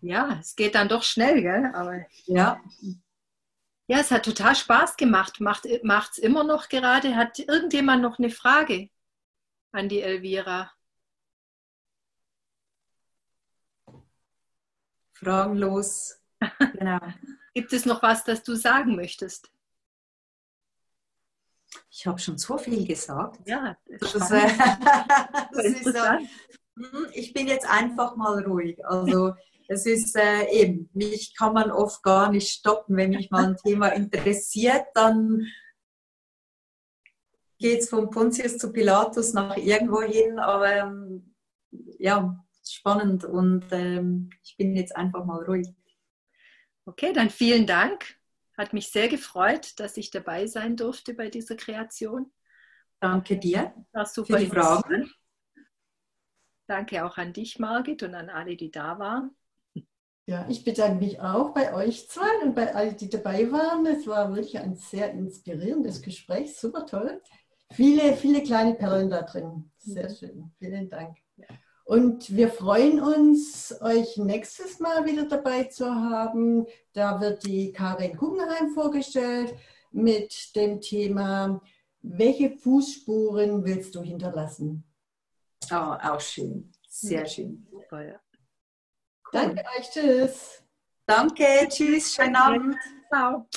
[0.01, 1.71] Ja, es geht dann doch schnell, gell?
[1.73, 2.61] Aber ja.
[3.87, 5.39] Ja, es hat total Spaß gemacht.
[5.39, 7.15] Macht es immer noch gerade.
[7.15, 8.89] Hat irgendjemand noch eine Frage?
[9.71, 10.71] an die Elvira.
[15.13, 16.15] Fragenlos.
[16.73, 16.99] Genau.
[17.55, 19.51] Gibt es noch was, das du sagen möchtest?
[21.89, 23.47] Ich habe schon so viel gesagt.
[23.47, 24.47] Ja, das, das, äh,
[25.51, 28.85] das ist so, hm, ich bin jetzt einfach mal ruhig.
[28.85, 29.33] Also
[29.67, 33.57] es ist äh, eben, mich kann man oft gar nicht stoppen, wenn mich mal ein
[33.63, 35.47] Thema interessiert, dann
[37.59, 41.35] geht es von Pontius zu Pilatus nach irgendwo hin, aber ähm,
[41.99, 45.67] ja, spannend und ähm, ich bin jetzt einfach mal ruhig.
[46.85, 48.16] Okay, dann vielen Dank.
[48.57, 52.31] Hat mich sehr gefreut, dass ich dabei sein durfte bei dieser Kreation.
[52.99, 55.11] Danke dir für die Fragen.
[56.67, 59.35] Danke auch an dich, Margit, und an alle, die da waren.
[60.25, 63.85] Ja, ich bedanke mich auch bei euch zwei und bei allen, die dabei waren.
[63.85, 67.21] Es war wirklich ein sehr inspirierendes Gespräch, super toll.
[67.71, 69.71] Viele, viele kleine Perlen da drin.
[69.77, 70.51] Sehr schön.
[70.59, 71.17] Vielen Dank.
[71.87, 76.65] Und wir freuen uns, euch nächstes Mal wieder dabei zu haben.
[76.91, 79.55] Da wird die Karin Guggenheim vorgestellt
[79.93, 81.61] mit dem Thema,
[82.01, 84.83] welche Fußspuren willst du hinterlassen?
[85.71, 86.73] Oh, auch schön.
[86.89, 87.65] Sehr schön.
[87.71, 88.19] Super, ja.
[89.31, 89.89] Danke euch.
[89.89, 90.61] Tschüss.
[91.05, 91.69] Danke.
[91.69, 92.13] Tschüss.
[92.13, 92.75] Schönen Abend.
[93.09, 93.47] Ciao.